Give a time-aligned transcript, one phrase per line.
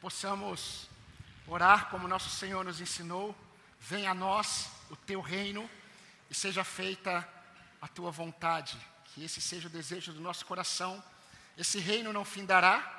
[0.00, 0.88] possamos
[1.46, 3.34] orar como nosso Senhor nos ensinou.
[3.80, 5.68] Venha a nós o teu reino
[6.30, 7.26] e seja feita
[7.80, 8.78] a tua vontade.
[9.06, 11.02] Que esse seja o desejo do nosso coração.
[11.56, 12.94] Esse reino não findará.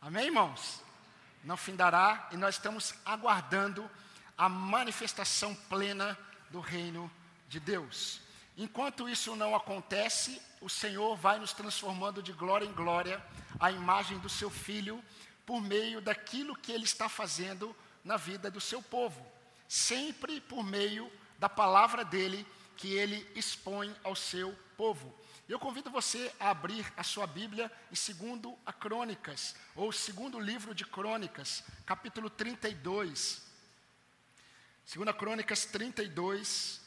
[0.00, 0.82] Amém, irmãos?
[1.44, 3.88] Não findará e nós estamos aguardando
[4.36, 6.18] a manifestação plena
[6.50, 7.10] do reino
[7.48, 8.20] de Deus.
[8.56, 13.24] Enquanto isso não acontece, o Senhor vai nos transformando de glória em glória
[13.60, 15.02] a imagem do seu filho
[15.48, 19.26] por meio daquilo que ele está fazendo na vida do seu povo,
[19.66, 25.18] sempre por meio da palavra dele que ele expõe ao seu povo.
[25.48, 30.74] Eu convido você a abrir a sua Bíblia em segundo a Crônicas, ou segundo livro
[30.74, 33.40] de Crônicas, capítulo 32.
[34.84, 36.78] Segunda Crônicas 32.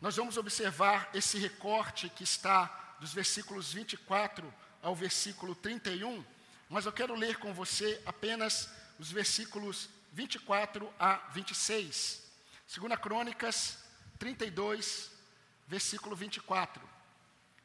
[0.00, 4.50] Nós vamos observar esse recorte que está dos versículos 24
[4.80, 6.24] ao versículo 31,
[6.68, 8.68] mas eu quero ler com você apenas
[8.98, 12.22] os versículos 24 a 26.
[12.66, 13.78] Segunda Crônicas
[14.18, 15.10] 32,
[15.66, 16.82] versículo 24.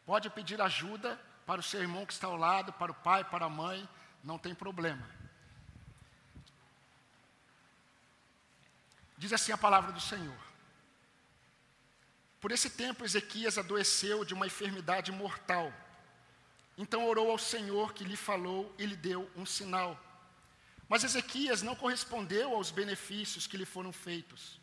[0.06, 3.46] Pode pedir ajuda para o seu irmão que está ao lado, para o pai, para
[3.46, 3.88] a mãe,
[4.24, 5.08] não tem problema.
[9.18, 10.38] Diz assim a palavra do Senhor.
[12.40, 15.74] Por esse tempo, Ezequias adoeceu de uma enfermidade mortal.
[16.80, 20.02] Então orou ao Senhor que lhe falou e lhe deu um sinal.
[20.88, 24.62] Mas Ezequias não correspondeu aos benefícios que lhe foram feitos,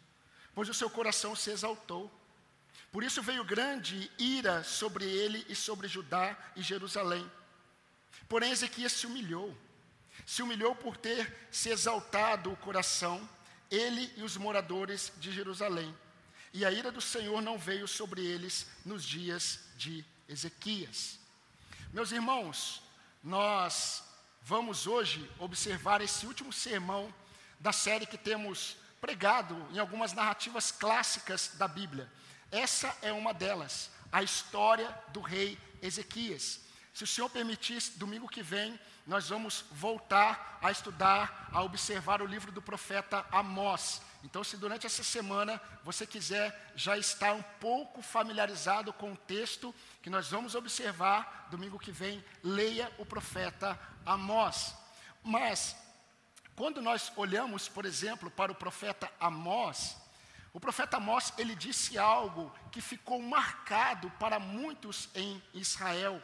[0.54, 2.10] pois o seu coração se exaltou.
[2.90, 7.30] Por isso veio grande ira sobre ele e sobre Judá e Jerusalém.
[8.26, 9.54] Porém, Ezequias se humilhou.
[10.24, 13.28] Se humilhou por ter se exaltado o coração,
[13.70, 15.94] ele e os moradores de Jerusalém.
[16.54, 21.25] E a ira do Senhor não veio sobre eles nos dias de Ezequias.
[21.92, 22.82] Meus irmãos,
[23.22, 24.02] nós
[24.42, 27.12] vamos hoje observar esse último sermão
[27.60, 32.10] da série que temos pregado em algumas narrativas clássicas da Bíblia.
[32.50, 36.60] Essa é uma delas, a história do rei Ezequias.
[36.92, 42.26] Se o Senhor permitir, domingo que vem, nós vamos voltar a estudar, a observar o
[42.26, 44.02] livro do profeta Amós.
[44.26, 49.72] Então, se durante essa semana você quiser já estar um pouco familiarizado com o texto
[50.02, 54.74] que nós vamos observar domingo que vem, leia o profeta Amós.
[55.22, 55.76] Mas,
[56.56, 59.96] quando nós olhamos, por exemplo, para o profeta Amós,
[60.52, 66.20] o profeta Amós, ele disse algo que ficou marcado para muitos em Israel.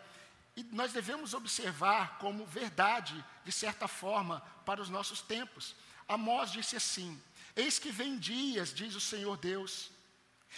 [0.56, 5.76] E nós devemos observar como verdade, de certa forma, para os nossos tempos.
[6.08, 7.22] Amós disse assim:
[7.54, 9.90] Eis que vem dias, diz o Senhor Deus,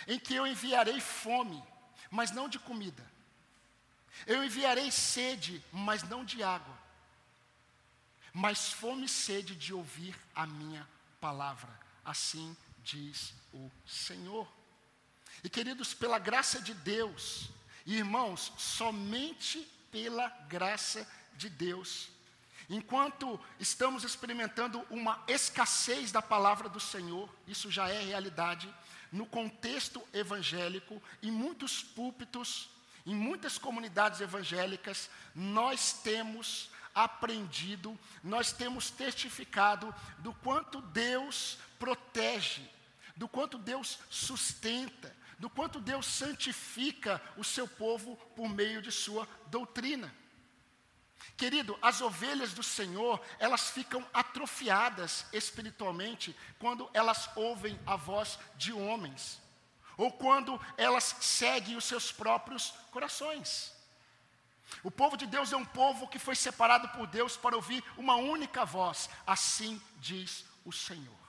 [0.07, 1.63] em que eu enviarei fome,
[2.11, 3.05] mas não de comida.
[4.27, 6.79] Eu enviarei sede, mas não de água.
[8.33, 10.89] Mas fome e sede de ouvir a minha
[11.21, 11.71] palavra.
[12.05, 14.47] Assim diz o Senhor.
[15.43, 17.51] E queridos, pela graça de Deus,
[17.85, 19.61] irmãos, somente
[19.91, 22.09] pela graça de Deus,
[22.69, 28.73] Enquanto estamos experimentando uma escassez da palavra do Senhor, isso já é realidade,
[29.13, 32.69] no contexto evangélico, em muitos púlpitos,
[33.07, 42.63] em muitas comunidades evangélicas, nós temos aprendido, nós temos testificado do quanto Deus protege,
[43.15, 49.29] do quanto Deus sustenta, do quanto Deus santifica o seu povo por meio de sua
[49.47, 50.13] doutrina.
[51.37, 58.73] Querido, as ovelhas do Senhor, elas ficam atrofiadas espiritualmente quando elas ouvem a voz de
[58.73, 59.41] homens,
[59.97, 63.73] ou quando elas seguem os seus próprios corações.
[64.83, 68.17] O povo de Deus é um povo que foi separado por Deus para ouvir uma
[68.17, 71.25] única voz, assim diz o Senhor.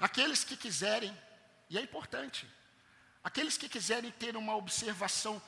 [0.00, 1.16] Aqueles que quiserem,
[1.70, 2.48] e é importante,
[3.22, 5.40] aqueles que quiserem ter uma observação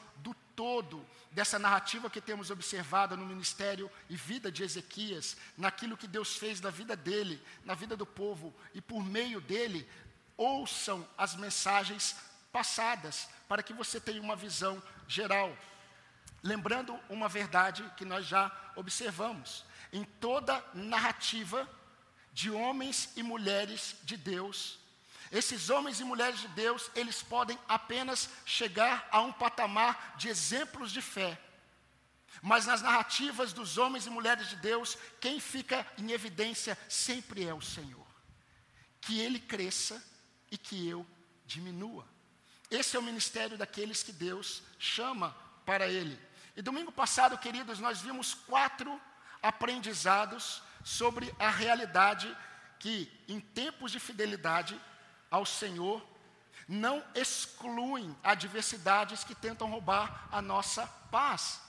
[0.57, 6.37] todo dessa narrativa que temos observado no ministério e vida de Ezequias, naquilo que Deus
[6.37, 9.89] fez na vida dele, na vida do povo e por meio dele,
[10.37, 12.17] ouçam as mensagens
[12.53, 15.57] passadas, para que você tenha uma visão geral.
[16.43, 21.69] Lembrando uma verdade que nós já observamos: em toda narrativa
[22.33, 24.79] de homens e mulheres de Deus,
[25.35, 30.93] esses homens e mulheres de Deus, eles podem apenas chegar a um patamar de exemplos
[30.93, 31.37] de fé.
[32.41, 37.53] Mas nas narrativas dos homens e mulheres de Deus, quem fica em evidência sempre é
[37.53, 38.07] o Senhor.
[39.01, 40.01] Que ele cresça
[40.53, 41.05] e que eu
[41.45, 42.07] diminua.
[42.71, 45.37] Esse é o ministério daqueles que Deus chama
[45.67, 46.17] para ele.
[46.57, 49.01] E domingo passado, queridos, nós vimos quatro
[49.43, 52.35] aprendizados sobre a realidade
[52.79, 54.81] que, em tempos de fidelidade
[55.35, 56.01] ao Senhor,
[56.69, 61.61] não excluem adversidades que tentam roubar a nossa paz.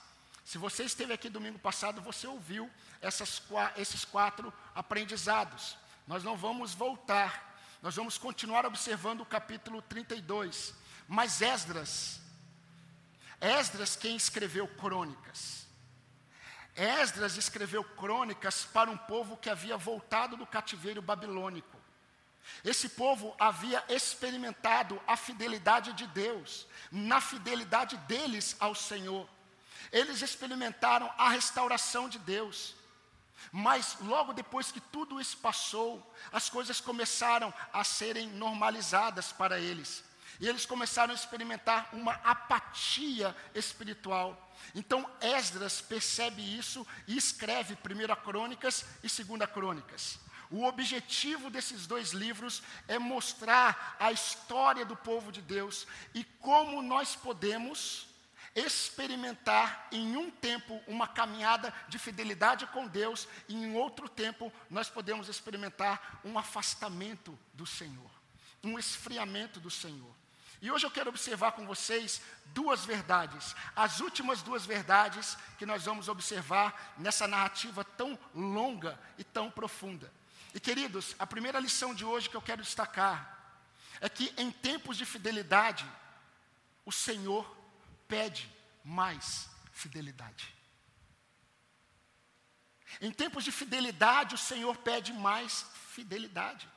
[0.44, 2.70] Se você esteve aqui domingo passado, você ouviu
[3.02, 3.42] essas,
[3.76, 5.76] esses quatro aprendizados.
[6.06, 10.72] Nós não vamos voltar, nós vamos continuar observando o capítulo 32.
[11.08, 12.20] Mas Esdras,
[13.40, 15.66] Esdras quem escreveu crônicas.
[16.76, 21.75] Esdras escreveu crônicas para um povo que havia voltado do cativeiro babilônico.
[22.64, 29.28] Esse povo havia experimentado a fidelidade de Deus, na fidelidade deles ao Senhor.
[29.92, 32.74] Eles experimentaram a restauração de Deus.
[33.52, 40.02] Mas logo depois que tudo isso passou, as coisas começaram a serem normalizadas para eles.
[40.40, 44.52] E eles começaram a experimentar uma apatia espiritual.
[44.74, 50.18] Então Esdras percebe isso e escreve 1 Crônicas e 2 Crônicas.
[50.50, 56.82] O objetivo desses dois livros é mostrar a história do povo de Deus e como
[56.82, 58.06] nós podemos
[58.54, 64.88] experimentar em um tempo uma caminhada de fidelidade com Deus e em outro tempo nós
[64.88, 68.10] podemos experimentar um afastamento do Senhor,
[68.64, 70.14] um esfriamento do Senhor.
[70.62, 75.84] E hoje eu quero observar com vocês duas verdades, as últimas duas verdades que nós
[75.84, 80.10] vamos observar nessa narrativa tão longa e tão profunda.
[80.54, 83.36] E queridos, a primeira lição de hoje que eu quero destacar
[84.00, 85.86] é que em tempos de fidelidade,
[86.84, 87.56] o Senhor
[88.06, 88.50] pede
[88.84, 90.54] mais fidelidade.
[93.00, 96.68] Em tempos de fidelidade, o Senhor pede mais fidelidade.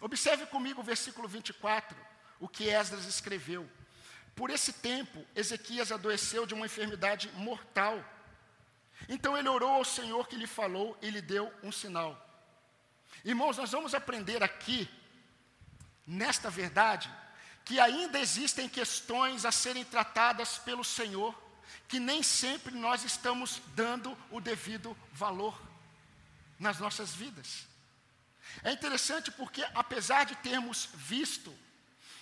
[0.00, 1.96] Observe comigo o versículo 24,
[2.38, 3.68] o que Esdras escreveu.
[4.34, 8.04] Por esse tempo, Ezequias adoeceu de uma enfermidade mortal.
[9.08, 12.25] Então ele orou ao Senhor que lhe falou e lhe deu um sinal.
[13.26, 14.88] Irmãos, nós vamos aprender aqui,
[16.06, 17.12] nesta verdade,
[17.64, 21.34] que ainda existem questões a serem tratadas pelo Senhor,
[21.88, 25.60] que nem sempre nós estamos dando o devido valor
[26.56, 27.66] nas nossas vidas.
[28.62, 31.52] É interessante porque, apesar de termos visto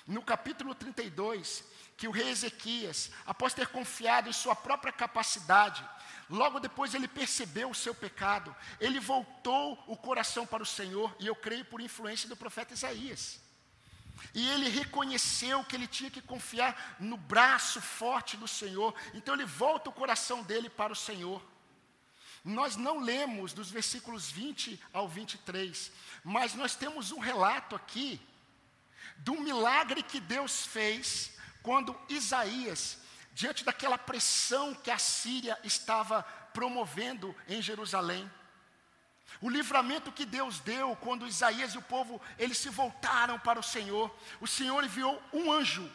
[0.06, 1.64] no capítulo 32
[1.98, 5.86] que o rei Ezequias, após ter confiado em sua própria capacidade,
[6.28, 11.26] Logo depois ele percebeu o seu pecado, ele voltou o coração para o Senhor, e
[11.26, 13.40] eu creio por influência do profeta Isaías.
[14.32, 19.44] E ele reconheceu que ele tinha que confiar no braço forte do Senhor, então ele
[19.44, 21.42] volta o coração dele para o Senhor.
[22.44, 25.90] Nós não lemos dos versículos 20 ao 23,
[26.22, 28.20] mas nós temos um relato aqui
[29.18, 31.32] do milagre que Deus fez
[31.62, 32.98] quando Isaías
[33.34, 36.22] diante daquela pressão que a Síria estava
[36.54, 38.30] promovendo em Jerusalém.
[39.40, 43.62] O livramento que Deus deu quando Isaías e o povo eles se voltaram para o
[43.62, 44.14] Senhor.
[44.40, 45.90] O Senhor enviou um anjo.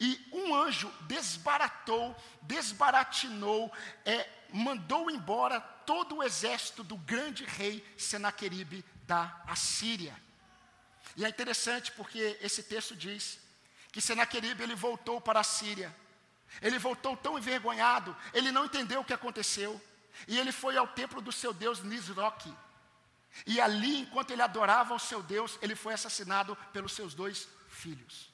[0.00, 3.70] E um anjo desbaratou, desbaratinou,
[4.04, 10.16] é, mandou embora todo o exército do grande rei Senaqueribe da Assíria.
[11.16, 13.41] E é interessante porque esse texto diz
[13.92, 15.94] que Senaqueribe ele voltou para a Síria.
[16.60, 19.80] Ele voltou tão envergonhado, ele não entendeu o que aconteceu.
[20.26, 22.52] E ele foi ao templo do seu Deus Nisroque.
[23.46, 28.30] E ali, enquanto ele adorava o seu Deus, ele foi assassinado pelos seus dois filhos.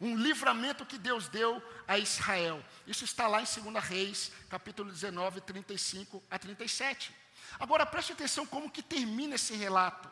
[0.00, 2.64] Um livramento que Deus deu a Israel.
[2.86, 7.14] Isso está lá em 2 Reis, capítulo 19, 35 a 37.
[7.58, 10.10] Agora preste atenção como que termina esse relato.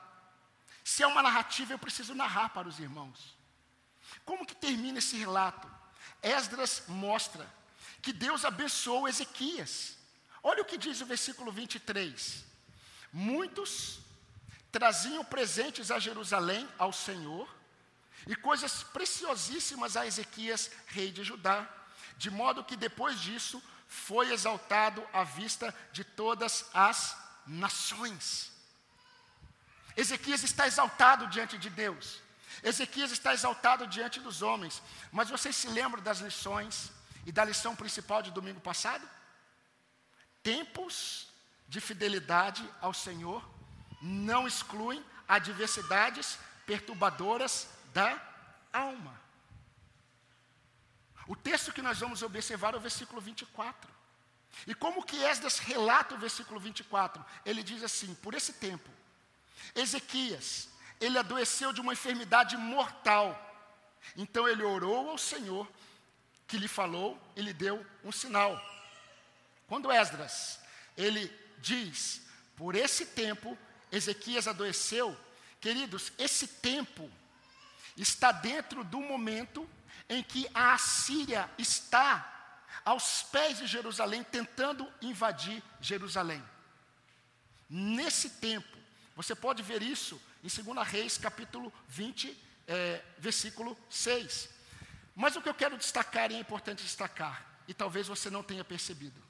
[0.85, 3.38] Se é uma narrativa, eu preciso narrar para os irmãos.
[4.25, 5.69] Como que termina esse relato?
[6.23, 7.47] Esdras mostra
[8.03, 9.97] que Deus abençoou Ezequias.
[10.43, 12.45] Olha o que diz o versículo 23.
[13.13, 14.01] Muitos
[14.71, 17.49] traziam presentes a Jerusalém ao Senhor
[18.27, 21.69] e coisas preciosíssimas a Ezequias, rei de Judá,
[22.17, 28.53] de modo que depois disso foi exaltado à vista de todas as nações.
[29.97, 32.21] Ezequias está exaltado diante de Deus.
[32.63, 36.91] Ezequias está exaltado diante dos homens, mas vocês se lembram das lições
[37.25, 39.09] e da lição principal de domingo passado?
[40.43, 41.29] Tempos
[41.69, 43.47] de fidelidade ao Senhor
[44.01, 48.21] não excluem adversidades perturbadoras da
[48.73, 49.21] alma.
[51.27, 53.91] O texto que nós vamos observar é o versículo 24.
[54.67, 57.25] E como que Esdras relata o versículo 24?
[57.45, 58.89] Ele diz assim: por esse tempo,
[59.75, 60.69] Ezequias,
[61.01, 63.45] ele adoeceu de uma enfermidade mortal.
[64.17, 65.69] Então ele orou ao Senhor,
[66.47, 68.61] que lhe falou e lhe deu um sinal.
[69.67, 70.61] Quando Esdras
[70.97, 72.23] ele diz:
[72.57, 73.57] Por esse tempo,
[73.93, 75.17] Ezequias adoeceu.
[75.61, 77.11] Queridos, esse tempo
[77.97, 79.69] está dentro do momento
[80.09, 82.35] em que a Assíria está
[82.85, 86.43] aos pés de Jerusalém, tentando invadir Jerusalém.
[87.69, 88.79] Nesse tempo,
[89.15, 94.49] você pode ver isso em 2 Reis, capítulo 20, é, versículo 6.
[95.15, 98.65] Mas o que eu quero destacar, e é importante destacar, e talvez você não tenha
[98.65, 99.21] percebido.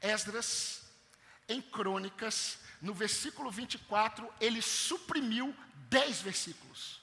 [0.00, 0.82] Esdras,
[1.48, 5.56] em Crônicas, no versículo 24, ele suprimiu
[5.88, 7.00] 10 versículos.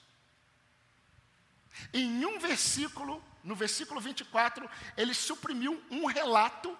[1.92, 6.76] Em um versículo, no versículo 24, ele suprimiu um relato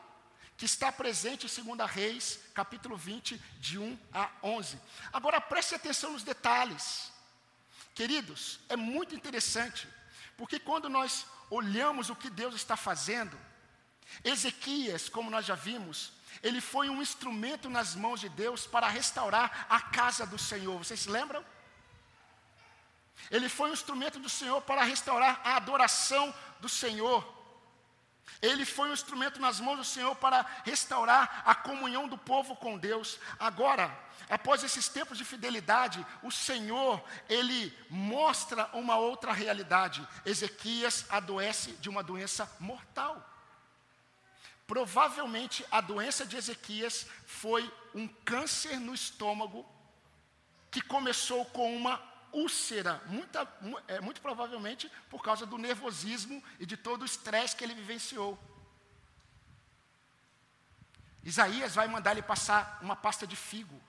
[0.56, 4.80] que está presente em 2 Reis, capítulo 20, de 1 a 11.
[5.12, 7.12] Agora preste atenção nos detalhes.
[7.94, 9.86] Queridos, é muito interessante,
[10.36, 13.38] porque quando nós olhamos o que Deus está fazendo,
[14.24, 19.66] Ezequias, como nós já vimos, ele foi um instrumento nas mãos de Deus para restaurar
[19.68, 20.78] a casa do Senhor.
[20.78, 21.44] Vocês se lembram?
[23.30, 27.35] Ele foi um instrumento do Senhor para restaurar a adoração do Senhor.
[28.42, 32.76] Ele foi um instrumento nas mãos do Senhor para restaurar a comunhão do povo com
[32.76, 33.18] Deus.
[33.38, 33.96] Agora,
[34.28, 40.06] após esses tempos de fidelidade, o Senhor, ele mostra uma outra realidade.
[40.24, 43.24] Ezequias adoece de uma doença mortal.
[44.66, 49.64] Provavelmente a doença de Ezequias foi um câncer no estômago
[50.70, 52.02] que começou com uma
[52.36, 53.48] úlcera, muita,
[53.88, 58.38] é, muito provavelmente por causa do nervosismo e de todo o estresse que ele vivenciou.
[61.24, 63.80] Isaías vai mandar ele passar uma pasta de figo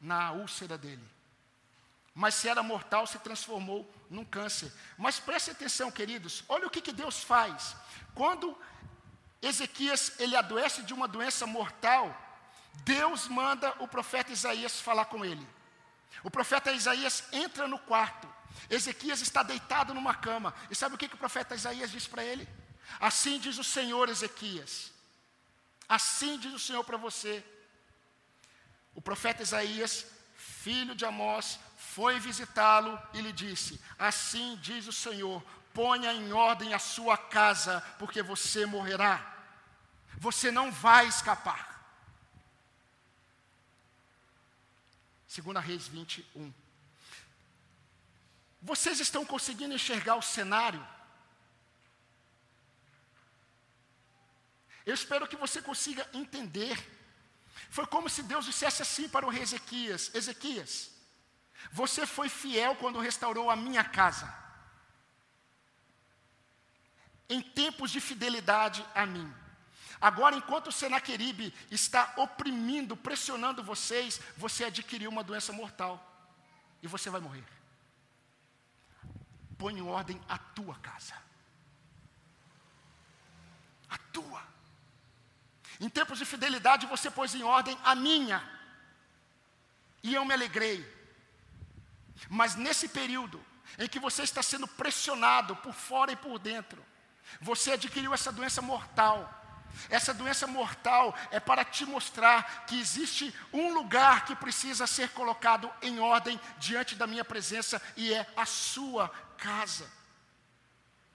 [0.00, 1.06] na úlcera dele.
[2.14, 4.72] Mas se era mortal, se transformou num câncer.
[4.96, 7.76] Mas preste atenção, queridos, olha o que, que Deus faz.
[8.14, 8.56] Quando
[9.42, 12.29] Ezequias ele adoece de uma doença mortal,
[12.84, 15.46] Deus manda o profeta Isaías falar com ele.
[16.22, 18.28] O profeta Isaías entra no quarto.
[18.68, 20.54] Ezequias está deitado numa cama.
[20.70, 22.48] E sabe o que, que o profeta Isaías diz para ele?
[22.98, 24.92] Assim diz o Senhor, Ezequias.
[25.88, 27.44] Assim diz o Senhor para você.
[28.94, 35.42] O profeta Isaías, filho de Amós, foi visitá-lo e lhe disse: Assim diz o Senhor:
[35.72, 39.34] ponha em ordem a sua casa, porque você morrerá.
[40.18, 41.79] Você não vai escapar.
[45.30, 46.52] Segunda Reis 21.
[48.60, 50.84] Vocês estão conseguindo enxergar o cenário?
[54.84, 56.76] Eu espero que você consiga entender.
[57.70, 60.90] Foi como se Deus dissesse assim para o rei Ezequias: Ezequias,
[61.70, 64.28] você foi fiel quando restaurou a minha casa.
[67.28, 69.32] Em tempos de fidelidade a mim.
[70.00, 76.02] Agora, enquanto o Senaqueribe está oprimindo, pressionando vocês, você adquiriu uma doença mortal
[76.82, 77.44] e você vai morrer.
[79.58, 81.14] Põe em ordem a tua casa.
[83.90, 84.42] A tua.
[85.78, 88.42] Em tempos de fidelidade, você pôs em ordem a minha.
[90.02, 90.82] E eu me alegrei.
[92.30, 93.44] Mas nesse período
[93.78, 96.82] em que você está sendo pressionado por fora e por dentro,
[97.38, 99.39] você adquiriu essa doença mortal
[99.88, 105.70] essa doença mortal é para te mostrar que existe um lugar que precisa ser colocado
[105.82, 109.08] em ordem diante da minha presença e é a sua
[109.38, 109.90] casa.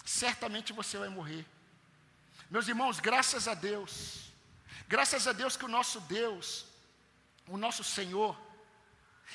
[0.03, 1.45] Certamente você vai morrer.
[2.50, 4.31] Meus irmãos, graças a Deus,
[4.88, 6.65] graças a Deus que o nosso Deus,
[7.47, 8.38] o nosso Senhor,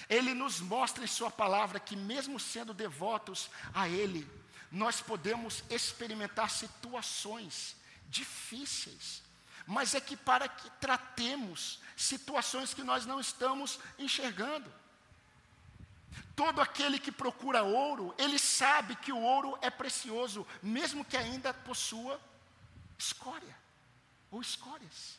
[0.08, 4.28] Ele nos mostra em Sua palavra que, mesmo sendo devotos a Ele,
[4.70, 7.79] nós podemos experimentar situações
[8.10, 9.22] difíceis,
[9.66, 14.70] mas é que para que tratemos situações que nós não estamos enxergando.
[16.34, 21.54] Todo aquele que procura ouro, ele sabe que o ouro é precioso, mesmo que ainda
[21.54, 22.20] possua
[22.98, 23.56] escória
[24.30, 25.18] ou escórias.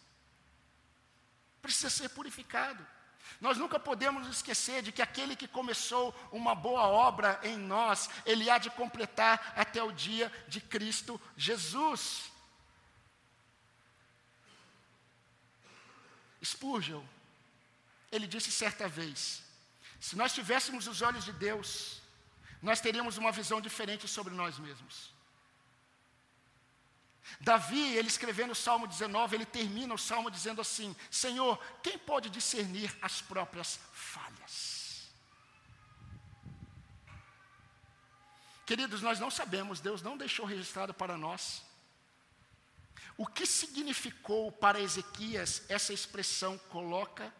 [1.61, 2.85] Precisa ser purificado.
[3.39, 8.49] Nós nunca podemos esquecer de que aquele que começou uma boa obra em nós, ele
[8.49, 12.30] há de completar até o dia de Cristo Jesus.
[16.43, 17.03] Spurgeon,
[18.11, 19.43] ele disse certa vez:
[19.99, 22.01] se nós tivéssemos os olhos de Deus,
[22.61, 25.11] nós teríamos uma visão diferente sobre nós mesmos.
[27.39, 32.29] Davi, ele escrevendo o Salmo 19, ele termina o Salmo dizendo assim: Senhor, quem pode
[32.29, 35.09] discernir as próprias falhas?
[38.65, 41.63] Queridos, nós não sabemos, Deus não deixou registrado para nós
[43.21, 47.31] o que significou para Ezequias essa expressão coloca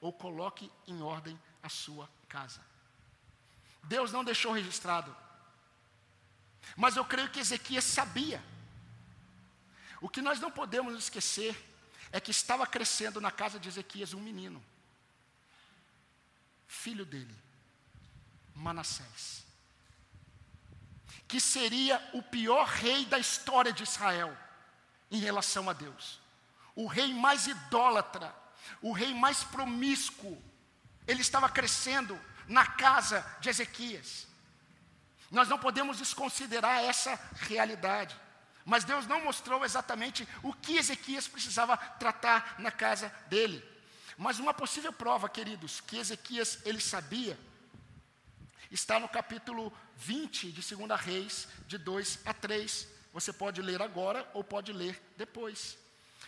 [0.00, 2.60] ou coloque em ordem a sua casa.
[3.84, 5.16] Deus não deixou registrado.
[6.76, 8.42] Mas eu creio que Ezequias sabia.
[10.00, 11.56] O que nós não podemos esquecer
[12.10, 14.60] é que estava crescendo na casa de Ezequias um menino,
[16.66, 17.36] filho dele,
[18.56, 19.44] Manassés,
[21.28, 24.36] que seria o pior rei da história de Israel
[25.10, 26.20] em relação a Deus,
[26.74, 28.34] o rei mais idólatra,
[28.82, 30.42] o rei mais promíscuo,
[31.06, 34.26] ele estava crescendo na casa de Ezequias.
[35.30, 38.16] Nós não podemos desconsiderar essa realidade.
[38.64, 43.64] Mas Deus não mostrou exatamente o que Ezequias precisava tratar na casa dele.
[44.16, 47.38] Mas uma possível prova, queridos, que Ezequias ele sabia,
[48.70, 52.88] está no capítulo 20 de 2 Reis, de 2 a 3.
[53.18, 55.76] Você pode ler agora ou pode ler depois.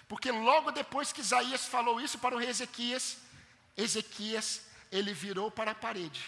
[0.09, 3.18] Porque logo depois que Isaías falou isso para o rei Ezequias,
[3.76, 6.20] Ezequias ele virou para a parede.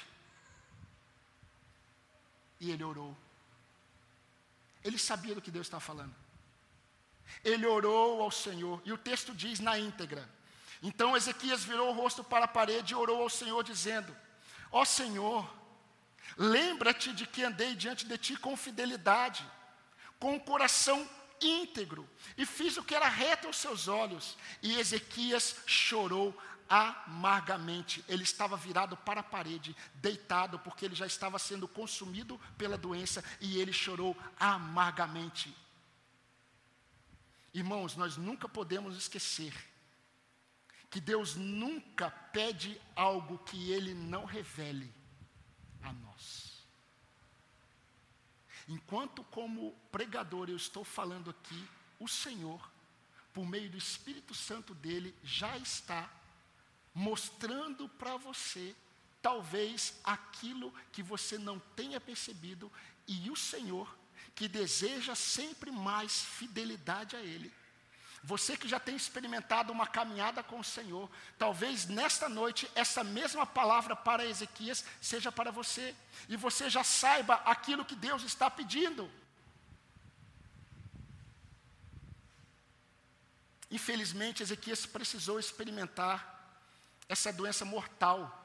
[2.60, 3.16] E ele orou.
[4.84, 6.14] Ele sabia do que Deus estava falando.
[7.44, 10.28] Ele orou ao Senhor, e o texto diz na íntegra.
[10.80, 14.16] Então Ezequias virou o rosto para a parede e orou ao Senhor, dizendo:
[14.70, 15.52] Ó Senhor,
[16.36, 19.44] lembra-te de que andei diante de ti com fidelidade,
[20.22, 21.04] com o coração
[21.40, 24.38] íntegro, e fiz o que era reto aos seus olhos.
[24.62, 26.32] E Ezequias chorou
[26.68, 28.04] amargamente.
[28.08, 33.24] Ele estava virado para a parede, deitado, porque ele já estava sendo consumido pela doença
[33.40, 35.52] e ele chorou amargamente.
[37.52, 39.52] Irmãos, nós nunca podemos esquecer
[40.88, 44.94] que Deus nunca pede algo que Ele não revele
[45.82, 46.51] a nós.
[48.68, 52.70] Enquanto, como pregador, eu estou falando aqui, o Senhor,
[53.32, 56.10] por meio do Espírito Santo dele, já está
[56.94, 58.74] mostrando para você,
[59.20, 62.70] talvez, aquilo que você não tenha percebido,
[63.06, 63.96] e o Senhor,
[64.34, 67.52] que deseja sempre mais fidelidade a Ele.
[68.24, 73.44] Você que já tem experimentado uma caminhada com o Senhor, talvez nesta noite essa mesma
[73.44, 75.94] palavra para Ezequias seja para você,
[76.28, 79.10] e você já saiba aquilo que Deus está pedindo.
[83.68, 86.60] Infelizmente, Ezequias precisou experimentar
[87.08, 88.38] essa doença mortal,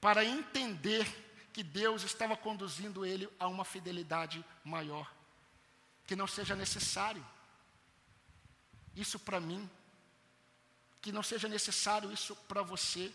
[0.00, 1.06] para entender
[1.52, 5.12] que Deus estava conduzindo ele a uma fidelidade maior,
[6.06, 7.24] que não seja necessário
[8.94, 9.68] isso para mim,
[11.00, 13.12] que não seja necessário isso para você.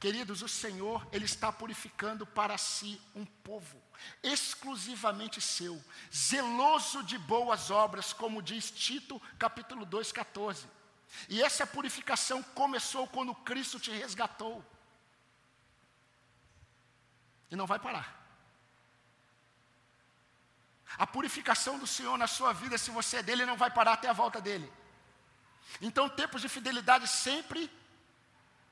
[0.00, 3.80] Queridos, o Senhor, Ele está purificando para si um povo,
[4.22, 10.66] exclusivamente seu, zeloso de boas obras, como diz Tito, capítulo 2, 14.
[11.28, 14.64] E essa purificação começou quando Cristo te resgatou.
[17.50, 18.20] E não vai parar.
[20.98, 24.08] A purificação do Senhor na sua vida, se você é dele, não vai parar até
[24.08, 24.70] a volta dele.
[25.80, 27.70] Então, tempos de fidelidade sempre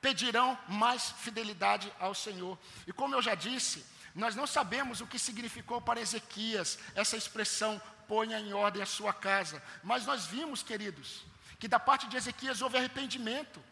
[0.01, 2.57] pedirão mais fidelidade ao Senhor.
[2.87, 7.81] E como eu já disse, nós não sabemos o que significou para Ezequias essa expressão,
[8.07, 9.61] ponha em ordem a sua casa.
[9.83, 11.23] Mas nós vimos, queridos,
[11.59, 13.63] que da parte de Ezequias houve arrependimento,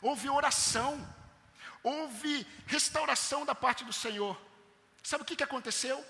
[0.00, 1.06] houve oração,
[1.82, 4.40] houve restauração da parte do Senhor.
[5.02, 6.04] Sabe o que, que aconteceu?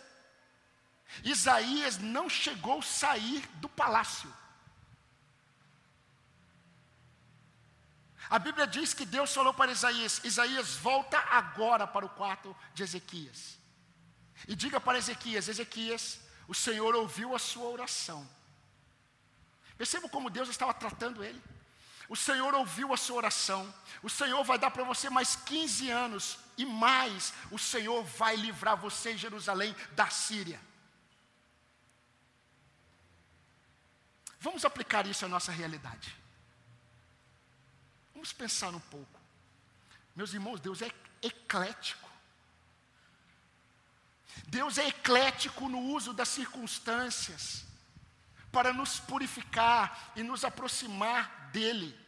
[1.25, 4.33] Isaías não chegou a sair do palácio.
[8.31, 12.85] A Bíblia diz que Deus falou para Isaías: Isaías, volta agora para o quarto de
[12.85, 13.59] Ezequias.
[14.47, 18.29] E diga para Ezequias: Ezequias, o Senhor ouviu a sua oração.
[19.77, 21.43] Perceba como Deus estava tratando ele.
[22.09, 23.73] O Senhor ouviu a sua oração.
[24.03, 27.33] O Senhor vai dar para você mais 15 anos e mais.
[27.51, 30.61] O Senhor vai livrar você Jerusalém da Síria.
[34.39, 36.20] Vamos aplicar isso à nossa realidade.
[38.21, 39.19] Vamos pensar um pouco.
[40.15, 42.07] Meus irmãos, Deus é eclético.
[44.47, 47.65] Deus é eclético no uso das circunstâncias
[48.53, 51.99] para nos purificar e nos aproximar dele.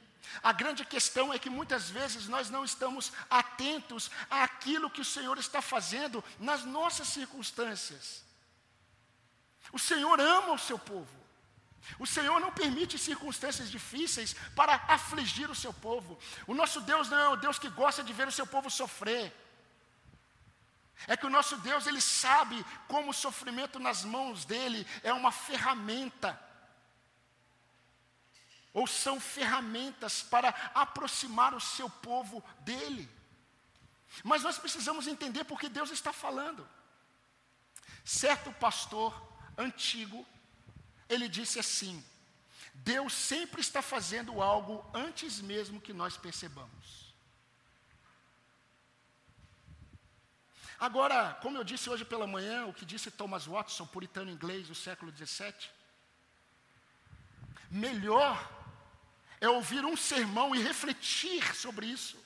[0.43, 5.39] A grande questão é que muitas vezes nós não estamos atentos àquilo que o Senhor
[5.39, 8.23] está fazendo nas nossas circunstâncias.
[9.73, 11.22] O Senhor ama o seu povo.
[11.99, 16.19] O Senhor não permite circunstâncias difíceis para afligir o seu povo.
[16.47, 19.33] O nosso Deus não é o Deus que gosta de ver o seu povo sofrer.
[21.07, 25.33] É que o nosso Deus, ele sabe como o sofrimento nas mãos dele é uma
[25.33, 26.39] ferramenta
[28.73, 33.09] ou são ferramentas para aproximar o seu povo dele.
[34.23, 36.67] Mas nós precisamos entender porque Deus está falando.
[38.05, 39.13] Certo pastor
[39.59, 40.27] antigo,
[41.13, 42.03] ele disse assim:
[42.75, 47.13] Deus sempre está fazendo algo antes mesmo que nós percebamos.
[50.81, 54.75] Agora, como eu disse hoje pela manhã, o que disse Thomas Watson, puritano inglês do
[54.75, 55.55] século XVII,
[57.71, 58.51] melhor
[59.41, 62.17] é ouvir um sermão e refletir sobre isso,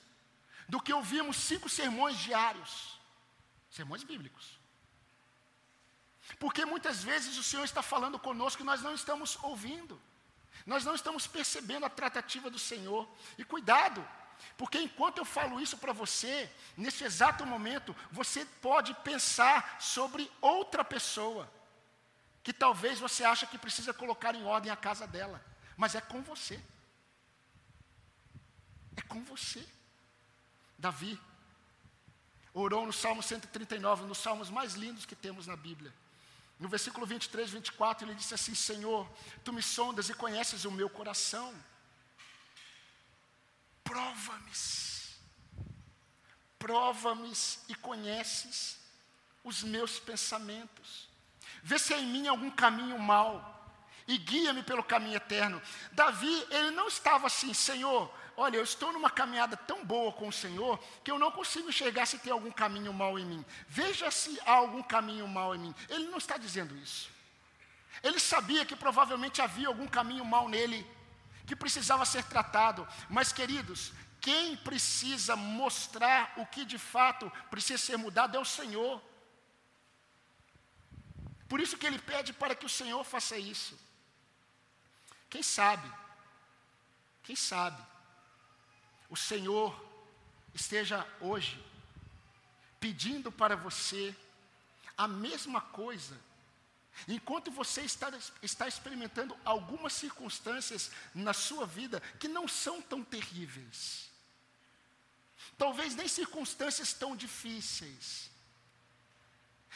[0.69, 2.99] do que ouvirmos cinco sermões diários,
[3.71, 4.59] sermões bíblicos.
[6.39, 10.01] Porque muitas vezes o Senhor está falando conosco e nós não estamos ouvindo.
[10.65, 13.09] Nós não estamos percebendo a tratativa do Senhor.
[13.39, 14.07] E cuidado,
[14.57, 20.85] porque enquanto eu falo isso para você, nesse exato momento, você pode pensar sobre outra
[20.85, 21.51] pessoa,
[22.43, 25.45] que talvez você acha que precisa colocar em ordem a casa dela,
[25.77, 26.61] mas é com você.
[28.97, 29.67] É com você.
[30.79, 31.19] Davi
[32.53, 35.93] orou no Salmo 139, um dos salmos mais lindos que temos na Bíblia.
[36.59, 39.09] No versículo 23, 24, ele disse assim: Senhor,
[39.45, 41.55] tu me sondas e conheces o meu coração.
[43.85, 44.53] Prova-me,
[46.59, 47.33] prova-me
[47.69, 48.79] e conheces
[49.45, 51.09] os meus pensamentos.
[51.63, 53.55] Vê se há em mim algum caminho mau
[54.09, 55.61] e guia-me pelo caminho eterno.
[55.93, 60.33] Davi, ele não estava assim, Senhor, olha, eu estou numa caminhada tão boa com o
[60.33, 63.45] Senhor que eu não consigo enxergar se tem algum caminho mal em mim.
[63.69, 65.75] Veja se há algum caminho mal em mim.
[65.89, 67.11] Ele não está dizendo isso.
[68.03, 70.87] Ele sabia que provavelmente havia algum caminho mal nele
[71.47, 72.87] que precisava ser tratado.
[73.09, 79.01] Mas, queridos, quem precisa mostrar o que de fato precisa ser mudado é o Senhor.
[81.49, 83.79] Por isso que ele pede para que o Senhor faça isso.
[85.31, 85.91] Quem sabe?
[87.23, 87.81] Quem sabe?
[89.09, 89.75] O Senhor
[90.55, 91.63] esteja hoje
[92.81, 94.15] pedindo para você
[94.97, 96.19] a mesma coisa,
[97.07, 98.11] enquanto você está,
[98.43, 104.11] está experimentando algumas circunstâncias na sua vida que não são tão terríveis,
[105.59, 108.31] talvez nem circunstâncias tão difíceis,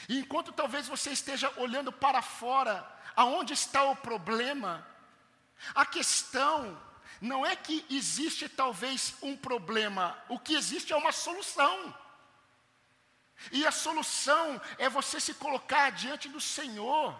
[0.09, 4.87] enquanto talvez você esteja olhando para fora, aonde está o problema,
[5.75, 6.81] a questão
[7.19, 11.95] não é que existe talvez um problema, o que existe é uma solução.
[13.51, 17.19] E a solução é você se colocar diante do Senhor,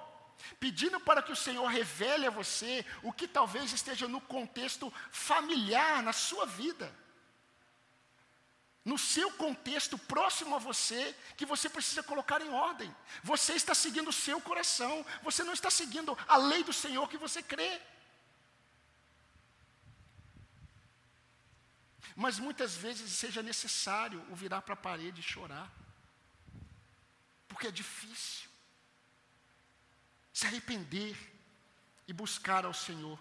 [0.60, 6.04] pedindo para que o Senhor revele a você o que talvez esteja no contexto familiar,
[6.04, 6.94] na sua vida.
[8.84, 12.94] No seu contexto próximo a você, que você precisa colocar em ordem.
[13.24, 17.18] Você está seguindo o seu coração, você não está seguindo a lei do Senhor que
[17.18, 17.80] você crê.
[22.16, 25.72] Mas muitas vezes seja necessário o virar para a parede e chorar.
[27.48, 28.50] Porque é difícil.
[30.34, 31.18] Se arrepender
[32.08, 33.20] e buscar ao Senhor.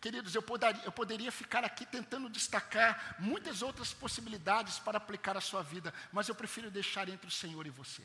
[0.00, 5.40] Queridos, eu poderia, eu poderia ficar aqui tentando destacar muitas outras possibilidades para aplicar a
[5.40, 8.02] sua vida, mas eu prefiro deixar entre o Senhor e você.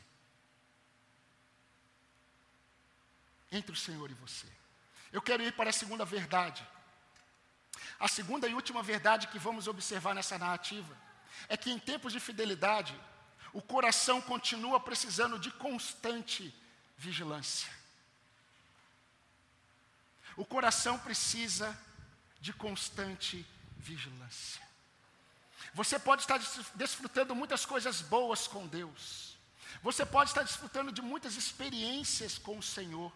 [3.50, 4.46] Entre o Senhor e você.
[5.12, 6.64] Eu quero ir para a segunda verdade.
[7.98, 10.96] A segunda e última verdade que vamos observar nessa narrativa
[11.48, 12.98] é que em tempos de fidelidade,
[13.52, 16.54] o coração continua precisando de constante
[16.96, 17.70] vigilância.
[20.36, 21.76] O coração precisa
[22.40, 23.44] de constante
[23.76, 24.62] vigilância.
[25.74, 26.40] Você pode estar
[26.74, 29.36] desfrutando muitas coisas boas com Deus.
[29.82, 33.12] Você pode estar desfrutando de muitas experiências com o Senhor.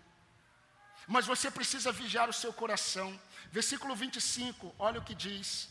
[1.07, 3.19] Mas você precisa vigiar o seu coração.
[3.51, 5.69] Versículo 25, olha o que diz.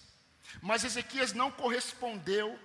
[0.62, 2.60] Mas Ezequias não correspondeu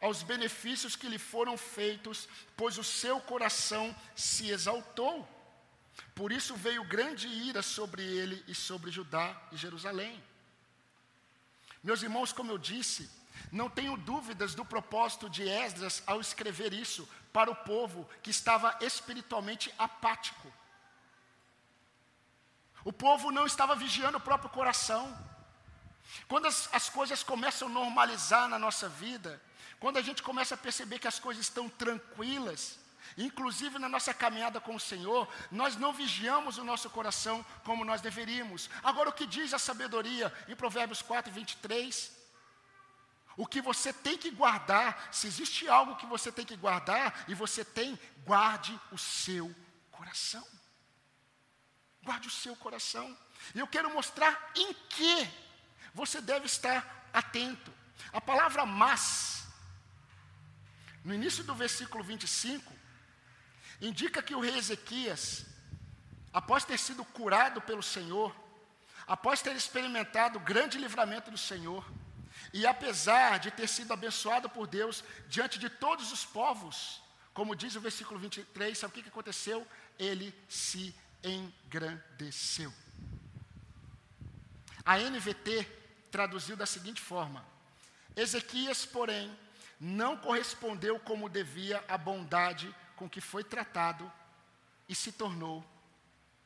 [0.00, 5.26] aos benefícios que lhe foram feitos, pois o seu coração se exaltou.
[6.14, 10.22] Por isso veio grande ira sobre ele e sobre Judá e Jerusalém.
[11.82, 13.08] Meus irmãos, como eu disse,
[13.50, 18.76] não tenho dúvidas do propósito de Esdras ao escrever isso para o povo que estava
[18.80, 20.52] espiritualmente apático.
[22.86, 25.04] O povo não estava vigiando o próprio coração.
[26.28, 29.42] Quando as, as coisas começam a normalizar na nossa vida,
[29.80, 32.78] quando a gente começa a perceber que as coisas estão tranquilas,
[33.18, 38.00] inclusive na nossa caminhada com o Senhor, nós não vigiamos o nosso coração como nós
[38.00, 38.70] deveríamos.
[38.84, 42.12] Agora, o que diz a sabedoria em Provérbios 4, 23?
[43.36, 47.34] O que você tem que guardar, se existe algo que você tem que guardar, e
[47.34, 49.52] você tem, guarde o seu
[49.90, 50.55] coração.
[52.06, 53.06] Guarde o seu coração.
[53.54, 55.28] E eu quero mostrar em que
[55.92, 56.78] você deve estar
[57.12, 57.72] atento.
[58.12, 59.44] A palavra mas,
[61.04, 62.72] no início do versículo 25,
[63.80, 65.44] indica que o rei Ezequias,
[66.32, 68.34] após ter sido curado pelo Senhor,
[69.06, 71.84] após ter experimentado o grande livramento do Senhor,
[72.52, 77.02] e apesar de ter sido abençoado por Deus diante de todos os povos,
[77.34, 79.66] como diz o versículo 23, sabe o que, aconteceu?
[79.98, 82.72] Ele se engrandeceu.
[84.84, 85.64] A NVT
[86.10, 87.44] traduziu da seguinte forma:
[88.14, 89.36] Ezequias, porém,
[89.80, 94.10] não correspondeu como devia à bondade com que foi tratado
[94.88, 95.64] e se tornou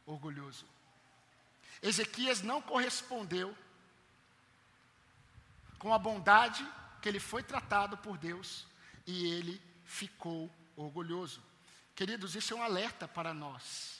[0.07, 0.67] orgulhoso.
[1.83, 3.57] Ezequias não correspondeu
[5.79, 6.67] com a bondade
[7.01, 8.67] que ele foi tratado por Deus
[9.07, 11.43] e ele ficou orgulhoso.
[11.95, 14.00] Queridos, isso é um alerta para nós.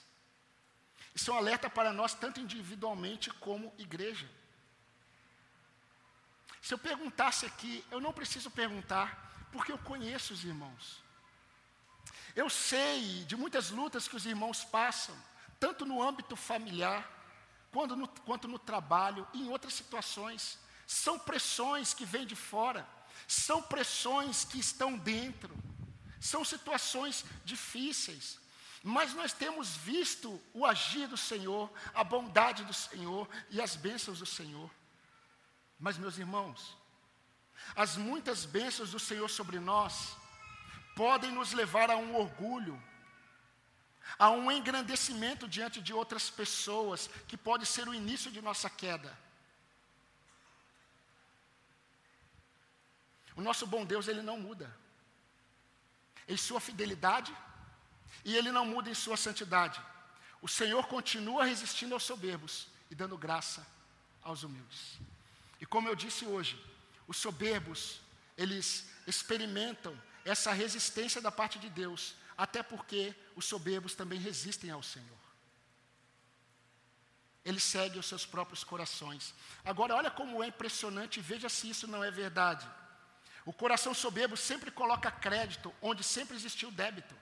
[1.15, 4.29] Isso é um alerta para nós, tanto individualmente como igreja.
[6.63, 11.03] Se eu perguntasse aqui, eu não preciso perguntar, porque eu conheço os irmãos.
[12.37, 15.17] Eu sei de muitas lutas que os irmãos passam,
[15.59, 17.09] tanto no âmbito familiar,
[17.73, 20.59] quanto no, quanto no trabalho e em outras situações.
[20.87, 22.87] São pressões que vêm de fora,
[23.27, 25.55] são pressões que estão dentro,
[26.21, 28.39] são situações difíceis.
[28.83, 34.19] Mas nós temos visto o agir do Senhor, a bondade do Senhor e as bênçãos
[34.19, 34.71] do Senhor.
[35.79, 36.77] Mas, meus irmãos,
[37.77, 40.17] as muitas bênçãos do Senhor sobre nós
[40.97, 42.83] podem nos levar a um orgulho,
[44.19, 49.17] a um engrandecimento diante de outras pessoas, que pode ser o início de nossa queda.
[53.37, 54.75] O nosso bom Deus, ele não muda.
[56.27, 57.35] Em sua fidelidade,
[58.25, 59.81] e ele não muda em sua santidade.
[60.43, 63.67] O Senhor continua resistindo aos soberbos e dando graça
[64.23, 64.99] aos humildes.
[65.61, 66.59] E como eu disse hoje,
[67.07, 68.01] os soberbos,
[68.37, 74.83] eles experimentam essa resistência da parte de Deus, até porque os soberbos também resistem ao
[74.83, 75.21] Senhor.
[77.45, 79.35] Eles seguem os seus próprios corações.
[79.65, 82.69] Agora, olha como é impressionante, veja se isso não é verdade.
[83.45, 87.15] O coração soberbo sempre coloca crédito onde sempre existiu débito.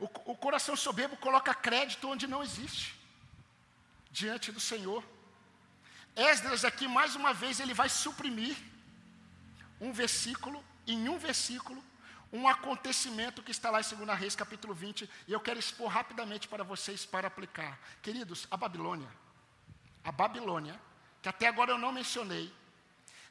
[0.00, 2.98] O, o coração soberbo coloca crédito onde não existe,
[4.10, 5.04] diante do Senhor.
[6.16, 8.56] Esdras aqui, mais uma vez, ele vai suprimir
[9.78, 11.84] um versículo, em um versículo,
[12.32, 16.48] um acontecimento que está lá em 2 Reis, capítulo 20, e eu quero expor rapidamente
[16.48, 17.78] para vocês para aplicar.
[18.00, 19.08] Queridos, a Babilônia,
[20.02, 20.80] a Babilônia,
[21.20, 22.52] que até agora eu não mencionei,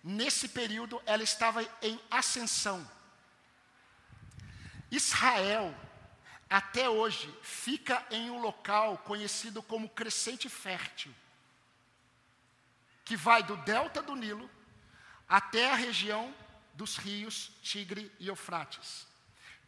[0.04, 2.88] nesse período ela estava em ascensão.
[4.92, 5.74] Israel
[6.50, 11.14] até hoje fica em um local conhecido como Crescente Fértil,
[13.06, 14.50] que vai do delta do Nilo
[15.28, 16.34] até a região
[16.74, 19.06] dos rios Tigre e Eufrates.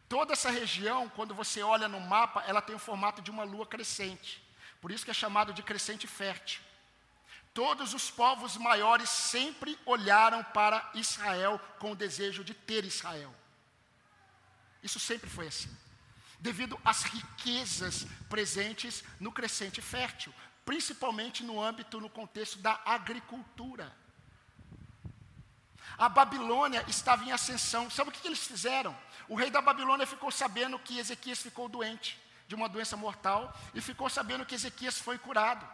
[0.08, 3.66] Toda essa região, quando você olha no mapa, ela tem o formato de uma lua
[3.66, 4.42] crescente.
[4.80, 6.60] Por isso que é chamado de crescente fértil.
[7.54, 13.32] Todos os povos maiores sempre olharam para Israel com o desejo de ter Israel.
[14.82, 15.81] Isso sempre foi assim
[16.42, 23.94] devido às riquezas presentes no crescente fértil, principalmente no âmbito, no contexto da agricultura.
[25.96, 27.88] A Babilônia estava em ascensão.
[27.88, 28.96] Sabe o que, eles fizeram?
[29.28, 33.80] O rei da Babilônia ficou sabendo que Ezequias ficou doente de uma doença mortal e
[33.80, 35.64] ficou sabendo que Ezequias foi curado.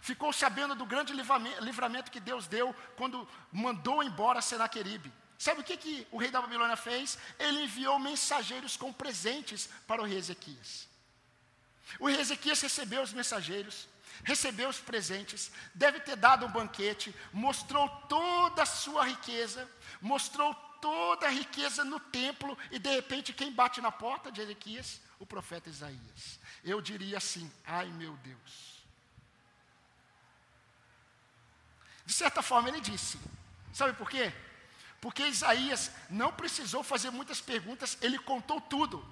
[0.00, 5.12] Ficou sabendo do grande livramento que Deus deu quando mandou embora Senaqueribe.
[5.38, 7.18] Sabe o que, que o rei da Babilônia fez?
[7.38, 10.88] Ele enviou mensageiros com presentes para o rei Ezequias.
[12.00, 13.88] O rei Ezequias recebeu os mensageiros,
[14.24, 19.68] recebeu os presentes, deve ter dado um banquete, mostrou toda a sua riqueza,
[20.00, 25.00] mostrou toda a riqueza no templo, e de repente quem bate na porta de Ezequias?
[25.18, 26.38] O profeta Isaías.
[26.62, 28.76] Eu diria assim: ai meu Deus.
[32.04, 33.18] De certa forma ele disse,
[33.72, 34.32] sabe por quê?
[35.06, 39.06] Porque Isaías não precisou fazer muitas perguntas, ele contou tudo.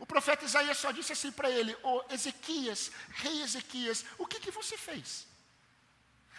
[0.00, 4.40] O profeta Isaías só disse assim para ele: Ô oh, Ezequias, rei Ezequias, o que,
[4.40, 5.28] que você fez?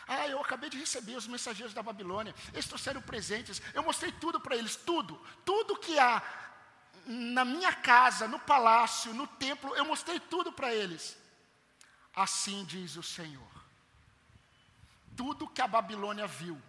[0.06, 4.38] Ah, eu acabei de receber os mensageiros da Babilônia, eles trouxeram presentes, eu mostrei tudo
[4.38, 5.16] para eles, tudo,
[5.46, 6.22] tudo que há
[7.06, 11.18] na minha casa, no palácio, no templo, eu mostrei tudo para eles.
[12.14, 13.54] Assim diz o Senhor:
[15.16, 16.62] tudo que a Babilônia viu,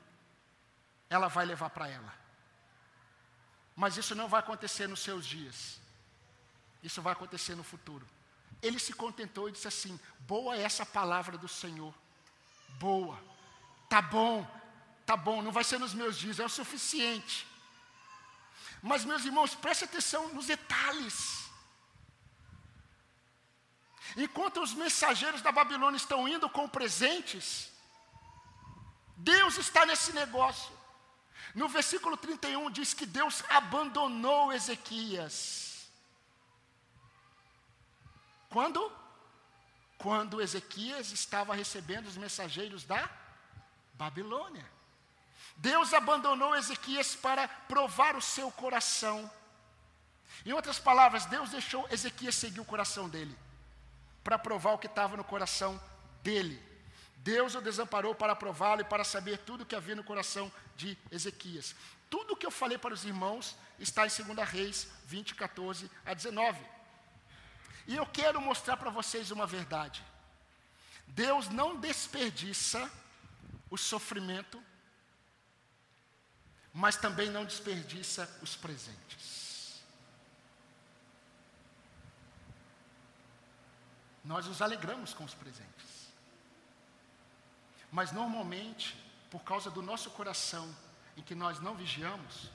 [1.08, 2.14] ela vai levar para ela.
[3.76, 5.80] Mas isso não vai acontecer nos seus dias.
[6.82, 8.06] Isso vai acontecer no futuro.
[8.62, 11.94] ele se contentou e disse assim: Boa é essa palavra do Senhor.
[12.78, 13.18] Boa.
[13.88, 14.46] Tá bom.
[15.06, 17.46] Tá bom, não vai ser nos meus dias, é o suficiente.
[18.82, 21.44] Mas, meus irmãos, preste atenção nos detalhes.
[24.16, 27.70] Enquanto os mensageiros da Babilônia estão indo com presentes,
[29.16, 30.72] Deus está nesse negócio.
[31.54, 35.88] No versículo 31 diz que Deus abandonou Ezequias.
[38.50, 38.90] Quando?
[39.96, 43.08] Quando Ezequias estava recebendo os mensageiros da
[43.94, 44.68] Babilônia.
[45.56, 49.30] Deus abandonou Ezequias para provar o seu coração.
[50.44, 53.36] Em outras palavras, Deus deixou Ezequias seguir o coração dele,
[54.24, 55.80] para provar o que estava no coração
[56.22, 56.73] dele.
[57.30, 60.96] Deus o desamparou para prová-lo e para saber tudo o que havia no coração de
[61.10, 61.74] Ezequias.
[62.08, 66.14] Tudo o que eu falei para os irmãos está em 2 Reis 20, 14 a
[66.14, 66.60] 19.
[67.88, 70.04] E eu quero mostrar para vocês uma verdade.
[71.08, 72.88] Deus não desperdiça
[73.68, 74.62] o sofrimento
[76.74, 79.80] mas também não desperdiça os presentes.
[84.24, 86.03] Nós nos alegramos com os presentes.
[87.94, 88.96] Mas normalmente,
[89.30, 90.68] por causa do nosso coração,
[91.16, 92.50] em que nós não vigiamos,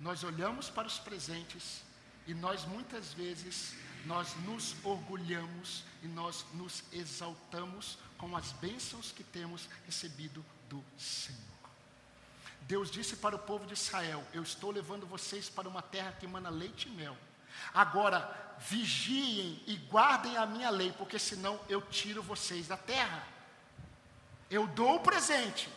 [0.00, 1.82] nós olhamos para os presentes
[2.26, 3.74] e nós muitas vezes
[4.06, 11.38] nós nos orgulhamos e nós nos exaltamos com as bênçãos que temos recebido do Senhor.
[12.62, 16.24] Deus disse para o povo de Israel: Eu estou levando vocês para uma terra que
[16.24, 17.14] emana leite e mel.
[17.74, 23.36] Agora, vigiem e guardem a minha lei, porque senão eu tiro vocês da terra.
[24.50, 25.68] Eu dou o presente,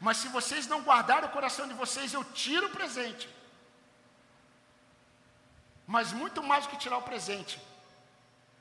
[0.00, 3.28] mas se vocês não guardarem o coração de vocês, eu tiro o presente.
[5.86, 7.60] Mas muito mais do que tirar o presente,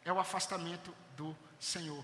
[0.06, 2.04] é o afastamento do Senhor.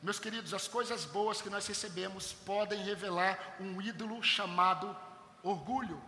[0.00, 4.96] Meus queridos, as coisas boas que nós recebemos podem revelar um ídolo chamado
[5.42, 6.00] Orgulho.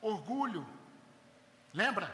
[0.00, 0.66] Orgulho.
[1.72, 2.12] Lembra?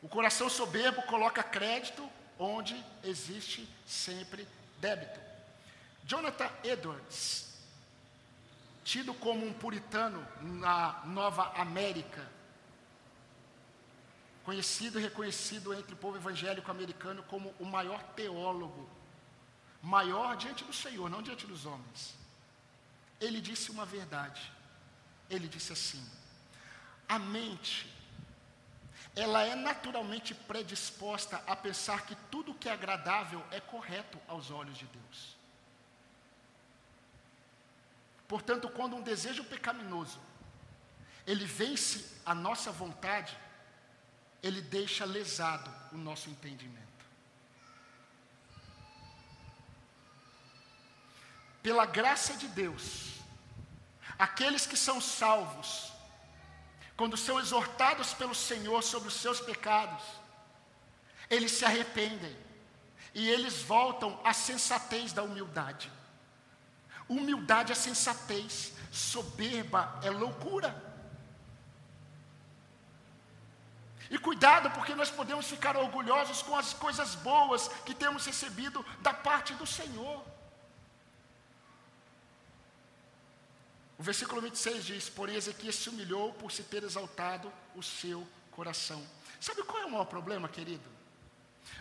[0.00, 4.46] O coração soberbo coloca crédito onde existe sempre
[4.80, 5.20] débito.
[6.04, 7.54] Jonathan Edwards,
[8.82, 12.26] tido como um puritano na Nova América,
[14.44, 18.88] conhecido e reconhecido entre o povo evangélico americano como o maior teólogo,
[19.82, 22.20] maior diante do Senhor, não diante dos homens
[23.20, 24.40] ele disse uma verdade.
[25.28, 26.04] Ele disse assim:
[27.08, 27.86] a mente,
[29.14, 34.78] ela é naturalmente predisposta a pensar que tudo que é agradável é correto aos olhos
[34.78, 35.36] de Deus.
[38.28, 40.20] Portanto, quando um desejo pecaminoso
[41.26, 43.36] ele vence a nossa vontade,
[44.42, 46.80] ele deixa lesado o nosso entendimento.
[51.62, 53.20] Pela graça de Deus,
[54.20, 55.94] Aqueles que são salvos,
[57.00, 60.02] quando são exortados pelo Senhor sobre os seus pecados,
[61.30, 62.36] eles se arrependem
[63.14, 65.90] e eles voltam à sensatez da humildade.
[67.08, 70.70] Humildade é sensatez, soberba é loucura.
[74.10, 79.14] E cuidado, porque nós podemos ficar orgulhosos com as coisas boas que temos recebido da
[79.14, 80.22] parte do Senhor.
[84.00, 89.06] O versículo 26 diz: Porém, Ezequias se humilhou por se ter exaltado o seu coração.
[89.38, 90.88] Sabe qual é o maior problema, querido?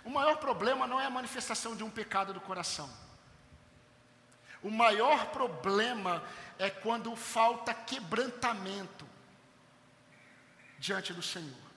[0.03, 2.89] O maior problema não é a manifestação de um pecado do coração.
[4.61, 6.21] O maior problema
[6.57, 9.07] é quando falta quebrantamento
[10.77, 11.69] diante do Senhor.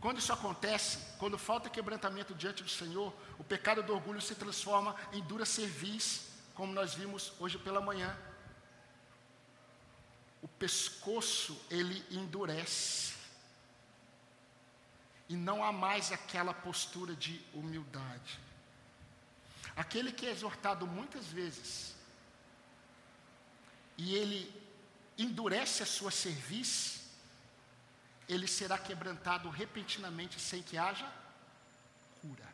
[0.00, 4.96] Quando isso acontece, quando falta quebrantamento diante do Senhor, o pecado do orgulho se transforma
[5.12, 8.18] em dura cerviz, como nós vimos hoje pela manhã
[10.60, 13.14] pescoço ele endurece.
[15.28, 18.38] E não há mais aquela postura de humildade.
[19.74, 21.94] Aquele que é exortado muitas vezes
[23.96, 24.50] e ele
[25.18, 27.02] endurece a sua cerviz,
[28.26, 31.06] ele será quebrantado repentinamente sem que haja
[32.20, 32.48] cura.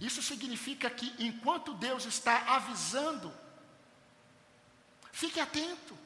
[0.00, 3.32] Isso significa que enquanto Deus está avisando
[5.20, 5.96] Fique atento.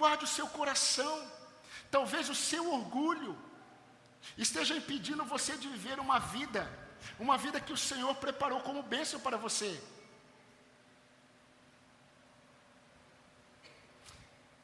[0.00, 1.16] Guarde o seu coração.
[1.90, 3.32] Talvez o seu orgulho
[4.36, 6.62] esteja impedindo você de viver uma vida,
[7.18, 9.70] uma vida que o Senhor preparou como bênção para você.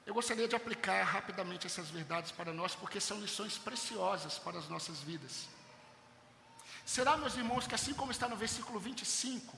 [0.05, 4.68] Eu gostaria de aplicar rapidamente essas verdades para nós, porque são lições preciosas para as
[4.68, 5.49] nossas vidas.
[6.84, 9.57] Será, meus irmãos, que assim como está no versículo 25,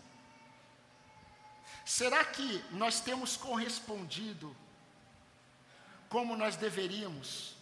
[1.84, 4.56] será que nós temos correspondido
[6.08, 7.56] como nós deveríamos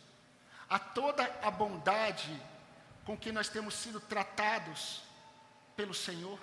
[0.69, 2.41] a toda a bondade
[3.05, 5.03] com que nós temos sido tratados
[5.77, 6.39] pelo Senhor?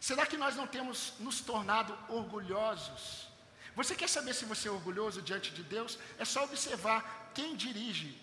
[0.00, 3.28] Será que nós não temos nos tornado orgulhosos?
[3.76, 5.98] Você quer saber se você é orgulhoso diante de Deus?
[6.18, 8.18] É só observar quem dirige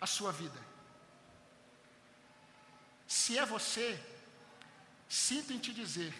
[0.00, 0.58] a sua vida.
[3.06, 4.00] Se é você,
[5.14, 6.12] sinto em te dizer,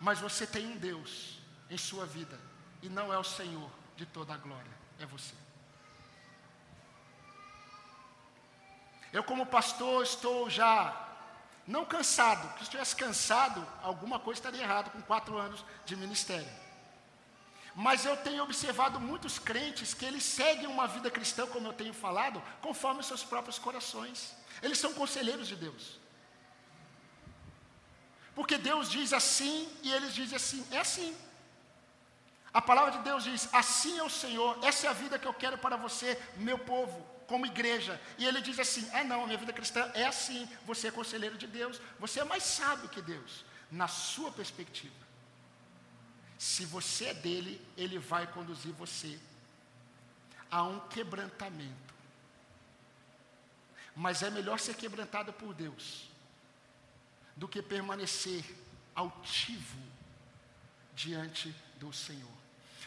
[0.00, 1.38] mas você tem um Deus
[1.68, 2.38] em sua vida,
[2.80, 4.70] e não é o Senhor de toda a glória,
[5.00, 5.34] é você.
[9.12, 11.06] Eu, como pastor, estou já
[11.66, 16.48] não cansado, se estivesse cansado, alguma coisa estaria errado com quatro anos de ministério.
[17.74, 21.92] Mas eu tenho observado muitos crentes que eles seguem uma vida cristã, como eu tenho
[21.92, 24.36] falado, conforme seus próprios corações.
[24.62, 25.98] Eles são conselheiros de Deus.
[28.38, 31.12] Porque Deus diz assim e eles dizem assim, é assim.
[32.54, 35.34] A palavra de Deus diz: Assim é o Senhor, essa é a vida que eu
[35.34, 38.00] quero para você, meu povo como igreja.
[38.16, 40.48] E ele diz assim: ah, não, minha vida cristã é assim.
[40.64, 44.94] Você é conselheiro de Deus, você é mais sábio que Deus, na sua perspectiva.
[46.38, 49.18] Se você é dele, ele vai conduzir você
[50.48, 51.92] a um quebrantamento.
[53.96, 56.07] Mas é melhor ser quebrantado por Deus
[57.38, 58.44] do que permanecer
[58.94, 59.78] altivo
[60.94, 62.38] diante do Senhor.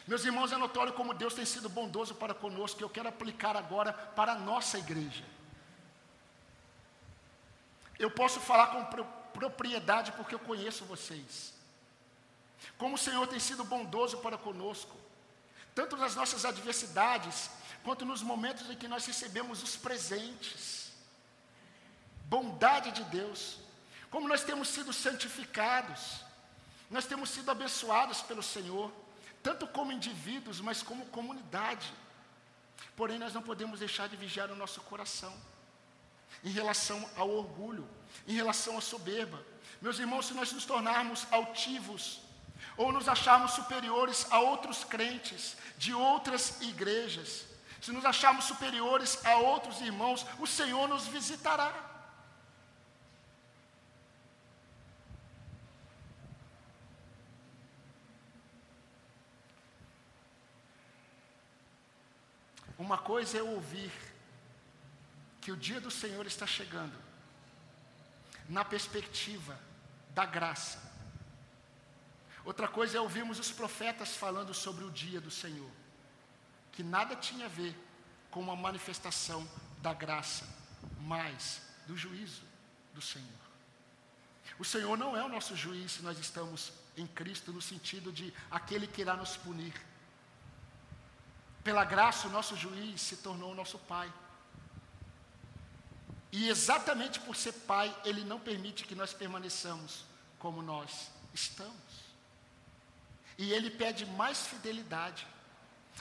[0.06, 3.56] Meus irmãos, é notório como Deus tem sido bondoso para conosco, que eu quero aplicar
[3.56, 5.24] agora para a nossa igreja.
[7.98, 8.84] Eu posso falar com
[9.32, 11.54] propriedade porque eu conheço vocês.
[12.78, 14.98] Como o Senhor tem sido bondoso para conosco,
[15.74, 17.50] tanto nas nossas adversidades,
[17.86, 20.92] quanto nos momentos em que nós recebemos os presentes.
[22.26, 23.61] Bondade de Deus,
[24.12, 26.22] como nós temos sido santificados,
[26.92, 28.92] nós temos sido abençoados pelo Senhor
[29.42, 31.92] tanto como indivíduos, mas como comunidade.
[32.96, 35.34] Porém, nós não podemos deixar de vigiar o nosso coração
[36.44, 37.88] em relação ao orgulho,
[38.28, 39.44] em relação à soberba.
[39.82, 42.22] Meus irmãos, se nós nos tornarmos altivos,
[42.78, 47.46] ou nos acharmos superiores a outros crentes de outras igrejas,
[47.82, 51.91] se nos acharmos superiores a outros irmãos, o Senhor nos visitará.
[62.92, 63.90] Uma coisa é ouvir
[65.40, 66.94] que o dia do Senhor está chegando,
[68.50, 69.58] na perspectiva
[70.10, 70.78] da graça.
[72.44, 75.72] Outra coisa é ouvirmos os profetas falando sobre o dia do Senhor,
[76.74, 77.74] que nada tinha a ver
[78.30, 80.46] com uma manifestação da graça,
[81.00, 82.44] mas do juízo
[82.94, 83.42] do Senhor.
[84.60, 88.34] O Senhor não é o nosso juiz se nós estamos em Cristo, no sentido de
[88.50, 89.91] aquele que irá nos punir.
[91.64, 94.12] Pela graça, o nosso juiz se tornou o nosso pai.
[96.32, 100.06] E exatamente por ser pai, ele não permite que nós permaneçamos
[100.40, 102.12] como nós estamos.
[103.38, 105.28] E ele pede mais fidelidade,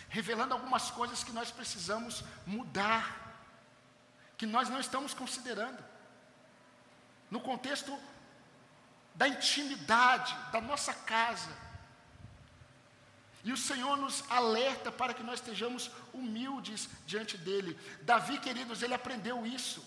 [0.08, 3.44] revelando algumas coisas que nós precisamos mudar,
[4.36, 5.82] que nós não estamos considerando.
[7.30, 7.98] No contexto
[9.14, 11.50] da intimidade da nossa casa,
[13.42, 17.78] e o Senhor nos alerta para que nós estejamos humildes diante dele.
[18.02, 19.84] Davi, queridos, ele aprendeu isso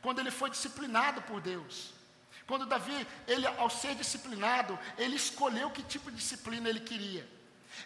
[0.00, 1.92] quando ele foi disciplinado por Deus.
[2.46, 7.28] Quando Davi, ele ao ser disciplinado, ele escolheu que tipo de disciplina ele queria.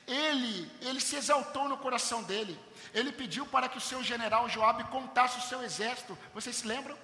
[0.06, 2.58] Ele, ele se exaltou no coração dele.
[2.92, 6.16] Ele pediu para que o seu general Joabe contasse o seu exército.
[6.32, 6.96] Vocês se lembram?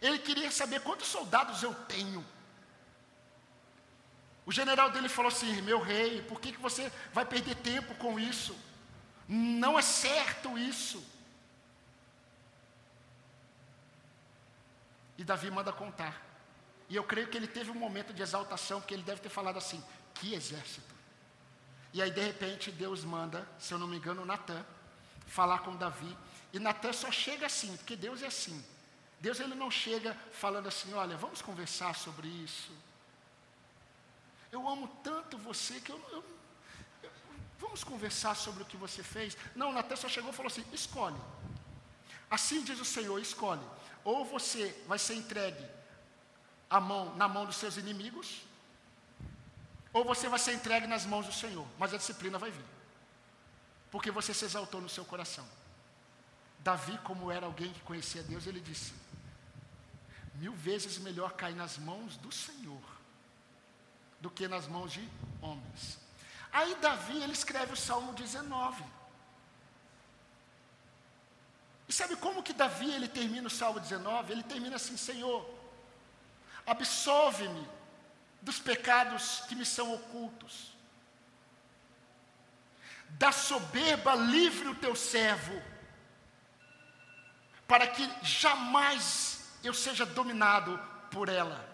[0.00, 2.24] Ele queria saber quantos soldados eu tenho.
[4.44, 8.18] O general dele falou assim: Meu rei, por que, que você vai perder tempo com
[8.18, 8.56] isso?
[9.28, 11.04] Não é certo isso.
[15.16, 16.20] E Davi manda contar.
[16.88, 19.56] E eu creio que ele teve um momento de exaltação, porque ele deve ter falado
[19.56, 19.82] assim:
[20.14, 20.92] Que exército.
[21.92, 24.64] E aí, de repente, Deus manda, se eu não me engano, Natan,
[25.26, 26.16] falar com Davi.
[26.52, 28.64] E Natan só chega assim, porque Deus é assim.
[29.20, 32.72] Deus ele não chega falando assim: Olha, vamos conversar sobre isso.
[34.52, 36.22] Eu amo tanto você que eu, eu,
[37.02, 37.10] eu,
[37.58, 39.36] Vamos conversar sobre o que você fez?
[39.56, 41.16] Não, Natan só chegou e falou assim: escolhe.
[42.30, 43.66] Assim diz o Senhor: escolhe.
[44.04, 45.64] Ou você vai ser entregue
[46.80, 48.42] mão, na mão dos seus inimigos,
[49.92, 52.64] ou você vai ser entregue nas mãos do Senhor, mas a disciplina vai vir,
[53.90, 55.46] porque você se exaltou no seu coração.
[56.58, 58.92] Davi, como era alguém que conhecia Deus, ele disse:
[60.34, 62.82] mil vezes melhor cair nas mãos do Senhor
[64.22, 65.06] do que nas mãos de
[65.42, 65.98] homens.
[66.52, 68.84] Aí Davi, ele escreve o Salmo 19.
[71.88, 74.32] E sabe como que Davi, ele termina o Salmo 19?
[74.32, 75.44] Ele termina assim, Senhor,
[76.64, 77.68] absolve-me
[78.40, 80.72] dos pecados que me são ocultos.
[83.10, 85.60] Da soberba livre o teu servo,
[87.66, 90.78] para que jamais eu seja dominado
[91.10, 91.71] por ela.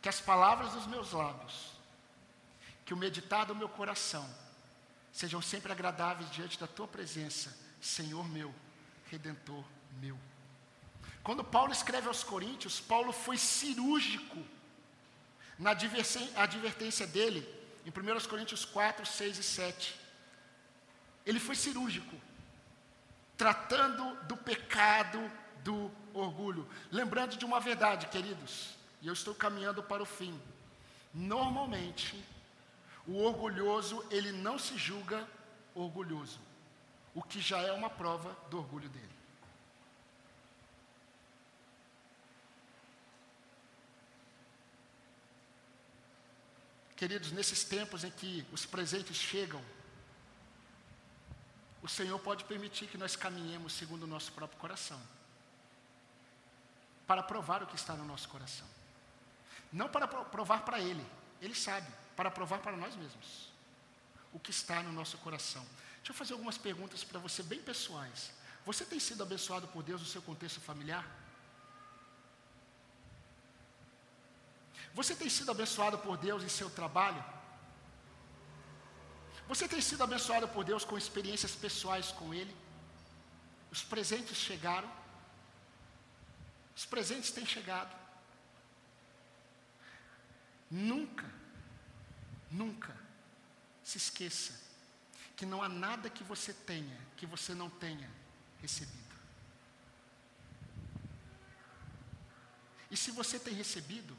[0.00, 1.72] Que as palavras dos meus lábios,
[2.84, 4.28] que o meditar do meu coração,
[5.12, 8.54] sejam sempre agradáveis diante da tua presença, Senhor meu,
[9.10, 9.64] Redentor
[10.00, 10.18] meu.
[11.22, 14.38] Quando Paulo escreve aos Coríntios, Paulo foi cirúrgico
[15.58, 17.46] na advertência dele,
[17.84, 20.00] em 1 Coríntios 4, 6 e 7.
[21.26, 22.16] Ele foi cirúrgico,
[23.36, 25.30] tratando do pecado
[25.62, 26.66] do orgulho.
[26.90, 28.70] Lembrando de uma verdade, queridos,
[29.00, 30.40] e eu estou caminhando para o fim.
[31.12, 32.22] Normalmente,
[33.06, 35.26] o orgulhoso, ele não se julga
[35.74, 36.38] orgulhoso,
[37.14, 39.20] o que já é uma prova do orgulho dele.
[46.96, 49.62] Queridos, nesses tempos em que os presentes chegam,
[51.82, 55.00] o Senhor pode permitir que nós caminhemos segundo o nosso próprio coração
[57.06, 58.68] para provar o que está no nosso coração.
[59.72, 61.04] Não para provar para Ele,
[61.40, 63.50] Ele sabe, para provar para nós mesmos
[64.32, 65.64] o que está no nosso coração.
[65.96, 68.32] Deixa eu fazer algumas perguntas para você, bem pessoais.
[68.64, 71.04] Você tem sido abençoado por Deus no seu contexto familiar?
[74.94, 77.22] Você tem sido abençoado por Deus em seu trabalho?
[79.46, 82.54] Você tem sido abençoado por Deus com experiências pessoais com Ele?
[83.70, 84.90] Os presentes chegaram?
[86.76, 87.99] Os presentes têm chegado.
[90.70, 91.28] Nunca,
[92.50, 92.96] nunca
[93.82, 94.52] se esqueça
[95.36, 98.10] que não há nada que você tenha que você não tenha
[98.60, 99.16] recebido.
[102.90, 104.16] E se você tem recebido,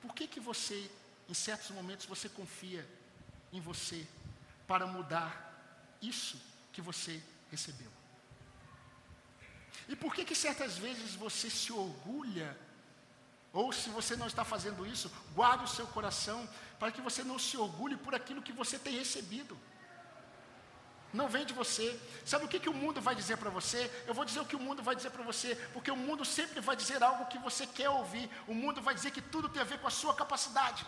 [0.00, 0.90] por que que você,
[1.28, 2.88] em certos momentos, você confia
[3.52, 4.06] em você
[4.66, 6.40] para mudar isso
[6.72, 7.90] que você recebeu?
[9.88, 12.56] E por que que certas vezes você se orgulha?
[13.52, 17.38] Ou se você não está fazendo isso, guarde o seu coração para que você não
[17.38, 19.58] se orgulhe por aquilo que você tem recebido.
[21.12, 21.98] Não vem de você.
[22.24, 23.90] Sabe o que, que o mundo vai dizer para você?
[24.06, 26.60] Eu vou dizer o que o mundo vai dizer para você, porque o mundo sempre
[26.60, 28.30] vai dizer algo que você quer ouvir.
[28.46, 30.86] O mundo vai dizer que tudo tem a ver com a sua capacidade.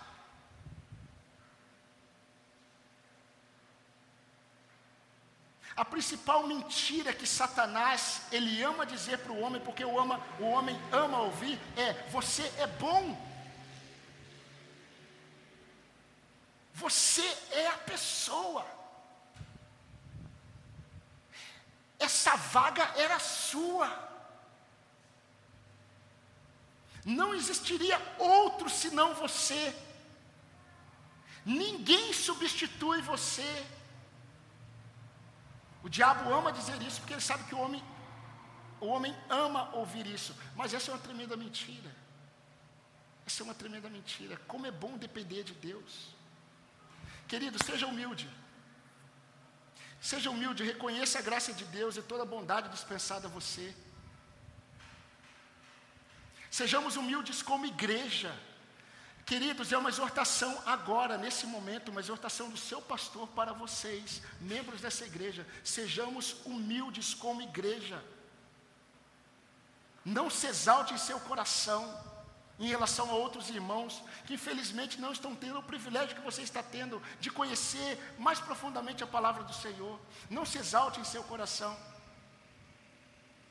[5.77, 10.45] A principal mentira que Satanás ele ama dizer para o homem, porque o, ama, o
[10.45, 13.31] homem ama ouvir, é: você é bom.
[16.75, 18.67] Você é a pessoa.
[21.99, 24.09] Essa vaga era sua.
[27.05, 29.75] Não existiria outro senão você.
[31.45, 33.67] Ninguém substitui você.
[35.91, 37.83] O diabo ama dizer isso porque ele sabe que o homem,
[38.81, 40.33] o homem ama ouvir isso.
[40.55, 41.91] Mas essa é uma tremenda mentira.
[43.27, 44.37] Essa é uma tremenda mentira.
[44.47, 46.15] Como é bom depender de Deus.
[47.27, 48.31] Querido, seja humilde.
[50.01, 53.75] Seja humilde, reconheça a graça de Deus e toda a bondade dispensada a você.
[56.53, 58.33] Sejamos humildes como igreja.
[59.31, 64.81] Queridos, é uma exortação agora, nesse momento, uma exortação do seu pastor para vocês, membros
[64.81, 65.47] dessa igreja.
[65.63, 68.03] Sejamos humildes como igreja.
[70.05, 71.83] Não se exalte em seu coração
[72.59, 76.61] em relação a outros irmãos que infelizmente não estão tendo o privilégio que você está
[76.61, 79.97] tendo de conhecer mais profundamente a palavra do Senhor.
[80.29, 81.79] Não se exalte em seu coração.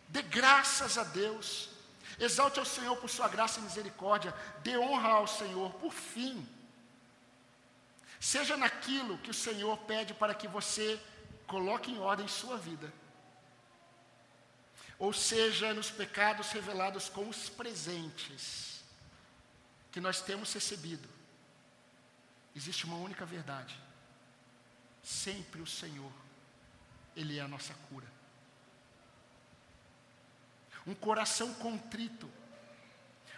[0.09, 1.69] Dê graças a Deus
[2.17, 4.33] Exalte ao Senhor por sua graça e misericórdia.
[4.63, 5.71] Dê honra ao Senhor.
[5.73, 6.47] Por fim,
[8.19, 10.99] seja naquilo que o Senhor pede para que você
[11.45, 12.91] coloque em ordem sua vida.
[14.97, 18.81] Ou seja, nos pecados revelados com os presentes
[19.91, 21.07] que nós temos recebido.
[22.55, 23.79] Existe uma única verdade.
[25.01, 26.11] Sempre o Senhor,
[27.15, 28.18] Ele é a nossa cura
[30.85, 32.29] um coração contrito,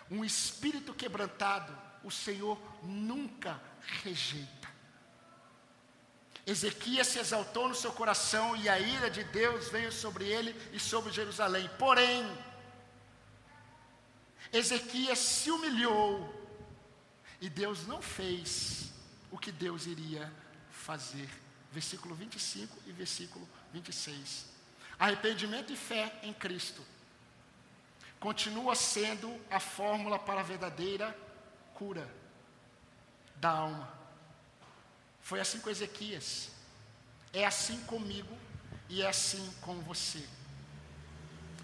[0.10, 3.62] um espírito quebrantado, o Senhor nunca
[4.04, 4.70] rejeita.
[6.46, 10.80] Ezequias se exaltou no seu coração e a ira de Deus veio sobre ele e
[10.80, 11.70] sobre Jerusalém.
[11.78, 12.26] Porém,
[14.52, 16.34] Ezequias se humilhou
[17.40, 18.92] e Deus não fez
[19.30, 20.32] o que Deus iria
[20.72, 21.30] fazer.
[21.72, 24.46] Versículo 25 e versículo 26.
[25.00, 26.84] Arrependimento e fé em Cristo
[28.22, 31.18] continua sendo a fórmula para a verdadeira
[31.74, 32.08] cura
[33.38, 33.92] da alma.
[35.22, 36.52] Foi assim com Ezequias.
[37.34, 38.38] É assim comigo
[38.88, 40.24] e é assim com você.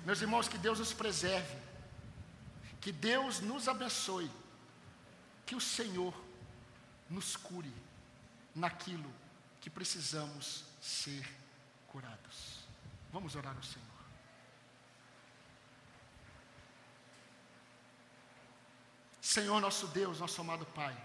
[0.03, 1.55] Meus irmãos, que Deus nos preserve.
[2.81, 4.29] Que Deus nos abençoe.
[5.45, 6.13] Que o Senhor
[7.07, 7.71] nos cure
[8.55, 9.13] naquilo
[9.61, 11.23] que precisamos ser
[11.87, 12.65] curados.
[13.13, 13.86] Vamos orar ao Senhor.
[19.28, 20.95] Senhor nosso Deus, nosso amado Pai.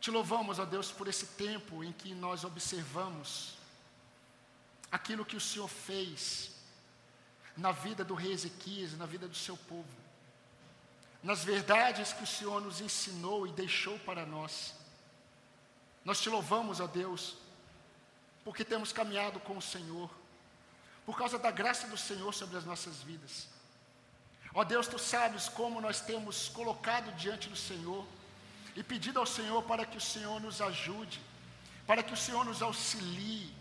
[0.00, 3.58] Te louvamos, ó Deus, por esse tempo em que nós observamos
[4.90, 6.52] aquilo que o Senhor fez
[7.54, 9.94] na vida do rei Ezequias, na vida do seu povo,
[11.22, 14.74] nas verdades que o Senhor nos ensinou e deixou para nós.
[16.02, 17.36] Nós te louvamos, ó Deus,
[18.42, 20.10] porque temos caminhado com o Senhor,
[21.04, 23.57] por causa da graça do Senhor sobre as nossas vidas.
[24.54, 28.06] Ó Deus, tu sabes como nós temos colocado diante do Senhor
[28.74, 31.20] e pedido ao Senhor para que o Senhor nos ajude,
[31.86, 33.54] para que o Senhor nos auxilie,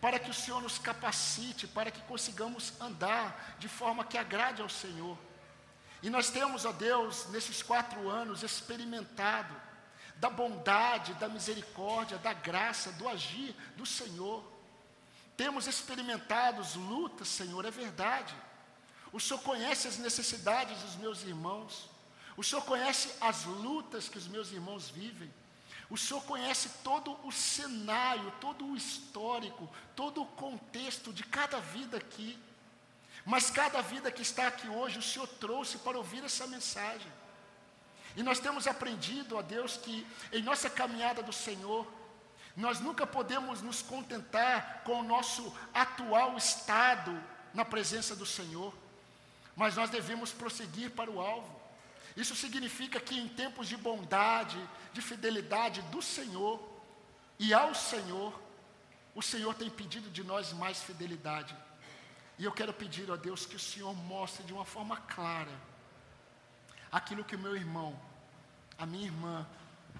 [0.00, 4.68] para que o Senhor nos capacite, para que consigamos andar de forma que agrade ao
[4.68, 5.16] Senhor.
[6.02, 9.54] E nós temos, ó Deus, nesses quatro anos, experimentado
[10.16, 14.44] da bondade, da misericórdia, da graça, do agir do Senhor.
[15.36, 18.34] Temos experimentado lutas, Senhor, é verdade.
[19.14, 21.88] O Senhor conhece as necessidades dos meus irmãos.
[22.36, 25.32] O Senhor conhece as lutas que os meus irmãos vivem.
[25.88, 31.96] O Senhor conhece todo o cenário, todo o histórico, todo o contexto de cada vida
[31.96, 32.36] aqui.
[33.24, 37.12] Mas cada vida que está aqui hoje, o Senhor trouxe para ouvir essa mensagem.
[38.16, 41.86] E nós temos aprendido, ó Deus, que em nossa caminhada do Senhor,
[42.56, 47.16] nós nunca podemos nos contentar com o nosso atual estado
[47.52, 48.74] na presença do Senhor,
[49.56, 51.60] mas nós devemos prosseguir para o alvo.
[52.16, 54.58] Isso significa que em tempos de bondade,
[54.92, 56.60] de fidelidade do Senhor
[57.38, 58.40] e ao Senhor,
[59.14, 61.56] o Senhor tem pedido de nós mais fidelidade.
[62.38, 65.52] E eu quero pedir a Deus que o Senhor mostre de uma forma clara
[66.90, 67.98] aquilo que o meu irmão,
[68.78, 69.44] a minha irmã,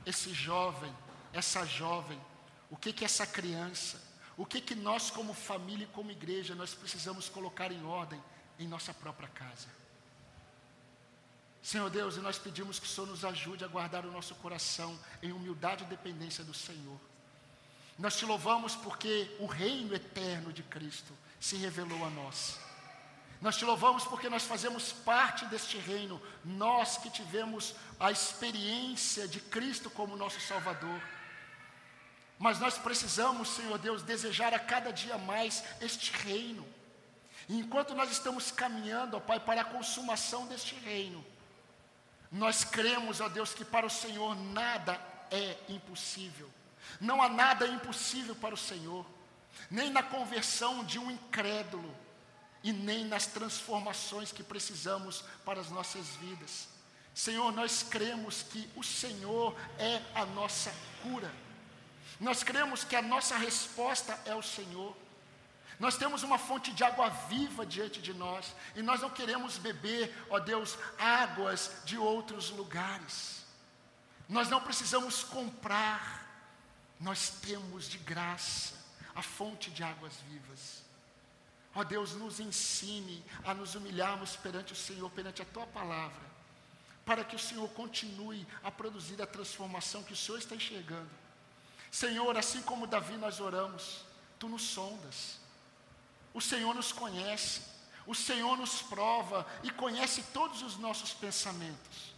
[0.06, 0.94] esse jovem,
[1.32, 2.20] essa jovem,
[2.70, 4.00] o que que essa criança,
[4.36, 8.22] o que que nós como família e como igreja nós precisamos colocar em ordem
[8.58, 9.68] em nossa própria casa.
[11.62, 14.98] Senhor Deus, e nós pedimos que o Senhor nos ajude a guardar o nosso coração
[15.22, 17.00] em humildade e dependência do Senhor.
[17.98, 22.58] Nós te louvamos porque o reino eterno de Cristo se revelou a nós.
[23.40, 29.40] Nós te louvamos porque nós fazemos parte deste reino, nós que tivemos a experiência de
[29.40, 31.00] Cristo como nosso Salvador.
[32.38, 36.66] Mas nós precisamos, Senhor Deus, desejar a cada dia mais este reino.
[37.48, 41.24] E enquanto nós estamos caminhando, ó Pai, para a consumação deste reino,
[42.30, 46.50] nós cremos, ó Deus, que para o Senhor nada é impossível.
[47.00, 49.06] Não há nada impossível para o Senhor,
[49.70, 51.94] nem na conversão de um incrédulo,
[52.64, 56.66] e nem nas transformações que precisamos para as nossas vidas.
[57.14, 60.72] Senhor, nós cremos que o Senhor é a nossa
[61.02, 61.30] cura.
[62.18, 64.96] Nós cremos que a nossa resposta é o Senhor.
[65.78, 70.14] Nós temos uma fonte de água viva diante de nós e nós não queremos beber,
[70.30, 73.44] ó Deus, águas de outros lugares.
[74.28, 76.24] Nós não precisamos comprar,
[77.00, 78.74] nós temos de graça
[79.14, 80.82] a fonte de águas vivas.
[81.74, 86.22] Ó Deus, nos ensine a nos humilharmos perante o Senhor, perante a tua palavra,
[87.04, 91.10] para que o Senhor continue a produzir a transformação que o Senhor está enxergando.
[91.90, 94.04] Senhor, assim como Davi nós oramos,
[94.38, 95.43] tu nos sondas.
[96.34, 97.62] O Senhor nos conhece,
[98.06, 102.12] o Senhor nos prova e conhece todos os nossos pensamentos.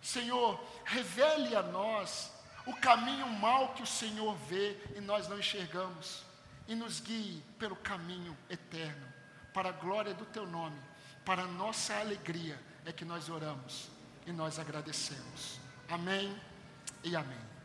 [0.00, 2.30] Senhor, revele a nós
[2.66, 6.22] o caminho mal que o Senhor vê e nós não enxergamos,
[6.68, 9.06] e nos guie pelo caminho eterno,
[9.54, 10.78] para a glória do Teu nome,
[11.24, 13.88] para a nossa alegria é que nós oramos
[14.26, 15.58] e nós agradecemos.
[15.88, 16.40] Amém
[17.02, 17.55] e amém.